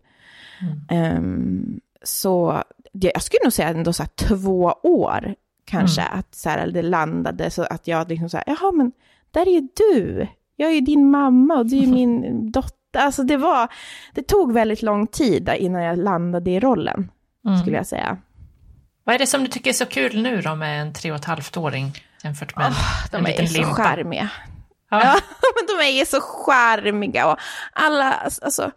[0.90, 1.18] Mm.
[1.18, 2.64] Um, så
[3.02, 5.36] jag skulle nog säga ändå så två år
[5.66, 6.20] kanske, mm.
[6.20, 8.92] att så här, det landade så att jag liksom så här, jaha men
[9.32, 12.76] där är ju du, jag är ju din mamma och du är ju min dotter.
[12.98, 13.68] Alltså det var,
[14.14, 17.12] det tog väldigt lång tid innan jag landade i rollen,
[17.46, 17.60] mm.
[17.60, 18.18] skulle jag säga.
[19.04, 21.18] Vad är det som du tycker är så kul nu då med en tre och
[21.18, 21.92] ett halvt-åring
[22.24, 23.68] jämfört med oh, en, de liten limpa?
[23.68, 24.30] De är så charmiga.
[24.90, 25.02] Ja.
[25.04, 25.20] ja.
[25.56, 27.38] men de är så charmiga och
[27.74, 28.72] alla, alltså,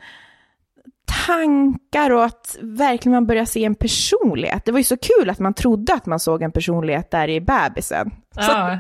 [1.26, 4.64] tankar och att verkligen man börjar se en personlighet.
[4.64, 7.40] Det var ju så kul att man trodde att man såg en personlighet där i
[7.40, 8.10] bebisen.
[8.34, 8.78] Ja.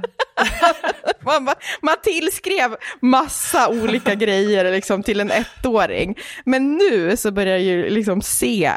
[1.20, 6.18] man, man tillskrev massa olika grejer liksom till en ettåring.
[6.44, 8.72] Men nu så börjar jag ju liksom se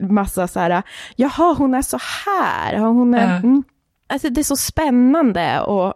[0.00, 0.82] massa så här,
[1.16, 3.36] jaha hon är så här, hon är, ja.
[3.36, 3.62] mm.
[4.06, 5.94] Alltså det är så spännande att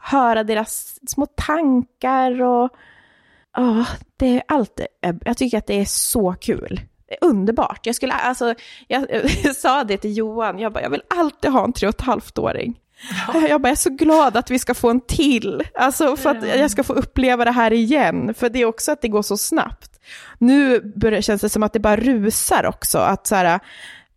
[0.00, 2.70] höra deras små tankar och
[3.56, 3.86] Ja,
[4.16, 4.86] det är alltid,
[5.24, 6.80] jag tycker att det är så kul.
[7.08, 7.86] Det är underbart.
[7.86, 8.54] Jag, skulle, alltså,
[8.88, 9.06] jag,
[9.42, 12.00] jag sa det till Johan, jag, bara, jag vill alltid ha en tre och ett
[12.00, 12.80] halvt-åring.
[13.26, 13.40] Ja.
[13.48, 16.58] Jag bara, jag är så glad att vi ska få en till, alltså för att
[16.58, 19.36] jag ska få uppleva det här igen, för det är också att det går så
[19.36, 20.00] snabbt.
[20.38, 23.60] Nu börjar, känns det som att det bara rusar också, att så här,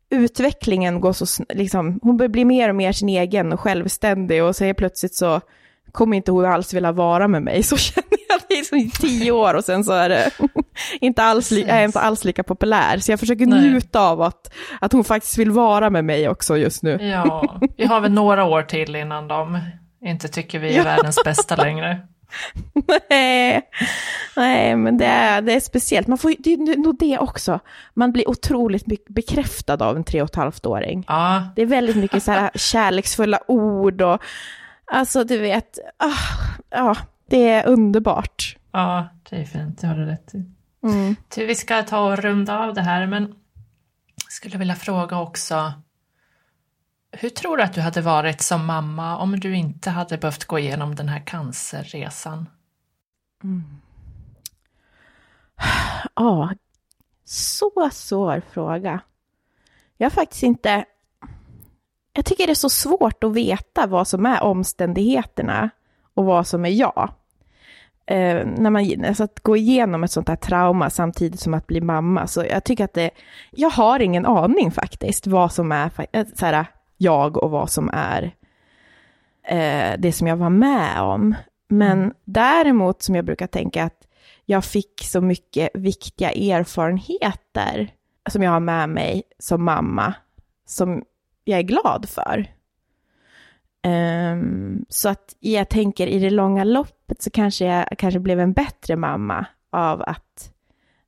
[0.09, 4.55] utvecklingen går så, liksom, hon börjar bli mer och mer sin egen och självständig och
[4.55, 5.41] så plötsligt så
[5.91, 8.12] kommer inte hon alls vilja vara med mig, så känner
[8.71, 10.31] det i tio år och sen så är det
[11.01, 12.97] inte alls, är jag inte alls lika populär.
[12.97, 13.61] Så jag försöker Nej.
[13.61, 16.97] njuta av att, att hon faktiskt vill vara med mig också just nu.
[17.01, 19.59] Ja, vi har väl några år till innan de
[20.05, 20.83] inte tycker vi är ja.
[20.83, 22.01] världens bästa längre.
[23.09, 23.61] Nej,
[24.35, 26.07] Nej men det är, det är speciellt.
[26.07, 27.59] Man får, det är nog det också.
[27.93, 31.05] Man blir otroligt bekräftad av en tre och ett halvt-åring.
[31.07, 31.43] Ja.
[31.55, 34.21] Det är väldigt mycket så här kärleksfulla ord och
[34.85, 36.95] Alltså du vet, ah, ja,
[37.33, 38.57] det är underbart.
[38.71, 40.45] Ja, det är fint, det har du rätt i.
[40.83, 41.15] Mm.
[41.37, 43.35] Vi ska ta och runda av det här, men
[44.23, 45.73] jag skulle vilja fråga också,
[47.11, 50.59] hur tror du att du hade varit som mamma om du inte hade behövt gå
[50.59, 52.49] igenom den här cancerresan?
[53.43, 53.63] Mm.
[56.15, 56.53] Ja,
[57.25, 58.99] så svår fråga.
[59.97, 60.85] Jag har faktiskt inte
[62.13, 65.69] jag tycker det är så svårt att veta vad som är omständigheterna
[66.13, 67.13] och vad som är jag.
[68.05, 71.81] Eh, när man, alltså att gå igenom ett sånt här trauma samtidigt som att bli
[71.81, 73.11] mamma, så jag tycker att det,
[73.51, 76.65] jag har ingen aning faktiskt vad som är eh, så här,
[76.97, 78.35] jag och vad som är
[79.47, 81.35] eh, det som jag var med om.
[81.69, 82.13] Men mm.
[82.25, 84.07] däremot som jag brukar tänka att
[84.45, 87.91] jag fick så mycket viktiga erfarenheter
[88.29, 90.13] som jag har med mig som mamma,
[90.65, 91.03] som
[91.43, 92.47] jag är glad för.
[93.87, 98.53] Um, så att jag tänker i det långa loppet så kanske jag kanske blev en
[98.53, 100.53] bättre mamma av att,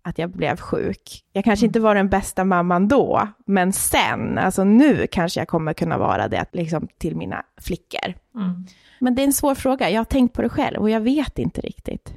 [0.02, 1.24] att jag blev sjuk.
[1.32, 5.74] Jag kanske inte var den bästa mamman då, men sen, alltså nu kanske jag kommer
[5.74, 8.14] kunna vara det liksom, till mina flickor.
[8.36, 8.66] Mm.
[9.00, 11.40] Men det är en svår fråga, jag har tänkt på det själv och jag vet
[11.40, 12.14] inte riktigt.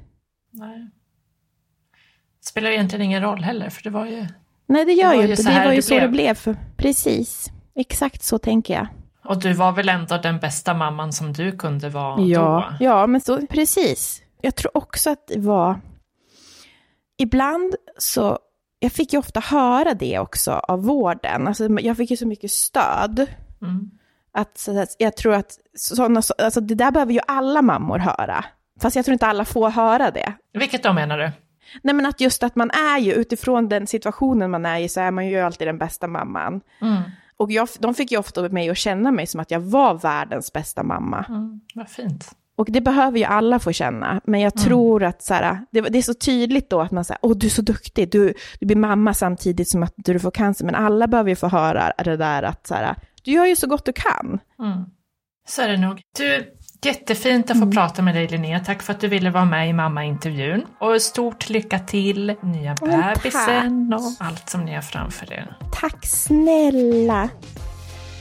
[0.51, 0.91] Nej.
[2.41, 4.27] Det spelar egentligen ingen roll heller, för det var ju...
[4.67, 5.43] Nej, det gör det ju inte.
[5.43, 6.03] Det var ju så blev.
[6.03, 6.57] det blev.
[6.77, 8.87] Precis, exakt så tänker jag.
[9.29, 12.85] Och du var väl ändå den bästa mamman som du kunde vara ja, då?
[12.85, 14.23] Ja, men så, precis.
[14.41, 15.81] Jag tror också att det var...
[17.19, 18.39] Ibland så...
[18.79, 21.49] Jag fick ju ofta höra det också av vården.
[21.49, 23.27] Alltså, jag fick ju så mycket stöd.
[23.63, 23.91] Mm.
[24.33, 28.45] Att, så, jag tror att sådana, alltså, det där behöver ju alla mammor höra.
[28.81, 30.33] Fast jag tror inte alla får höra det.
[30.53, 31.31] Vilket då menar du?
[31.83, 35.01] Nej men att just att man är ju, utifrån den situationen man är i, så
[35.01, 36.61] är man ju alltid den bästa mamman.
[36.81, 37.03] Mm.
[37.39, 40.53] Och jag, de fick ju ofta mig att känna mig som att jag var världens
[40.53, 41.25] bästa mamma.
[41.29, 42.31] Mm, vad fint.
[42.57, 44.21] Och det behöver ju alla få känna.
[44.25, 44.65] Men jag mm.
[44.65, 47.47] tror att så här, det, det, är så tydligt då att man säger, åh du
[47.47, 50.65] är så duktig, du, du blir mamma samtidigt som att du får cancer.
[50.65, 53.67] Men alla behöver ju få höra det där att så här, du gör ju så
[53.67, 54.41] gott du kan.
[54.59, 54.85] Mm.
[55.49, 56.01] Så är det nog.
[56.19, 57.75] Du, Jättefint att få mm.
[57.75, 58.61] prata med dig Linnea.
[58.61, 60.67] Tack för att du ville vara med i mammaintervjun.
[60.81, 65.57] Och stort lycka till, nya bebisen och allt som ni har framför er.
[65.81, 67.29] Tack snälla.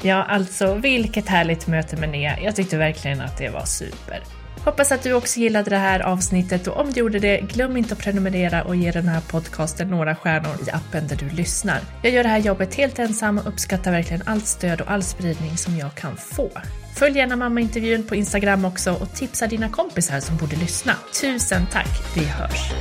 [0.01, 2.39] Ja, alltså vilket härligt möte med Nea.
[2.39, 4.23] Jag tyckte verkligen att det var super.
[4.67, 7.93] Hoppas att du också gillade det här avsnittet och om du gjorde det, glöm inte
[7.93, 11.79] att prenumerera och ge den här podcasten några stjärnor i appen där du lyssnar.
[12.03, 15.57] Jag gör det här jobbet helt ensam och uppskattar verkligen allt stöd och all spridning
[15.57, 16.49] som jag kan få.
[16.95, 20.93] Följ gärna mammaintervjun på Instagram också och tipsa dina kompisar som borde lyssna.
[21.21, 22.71] Tusen tack, vi hörs!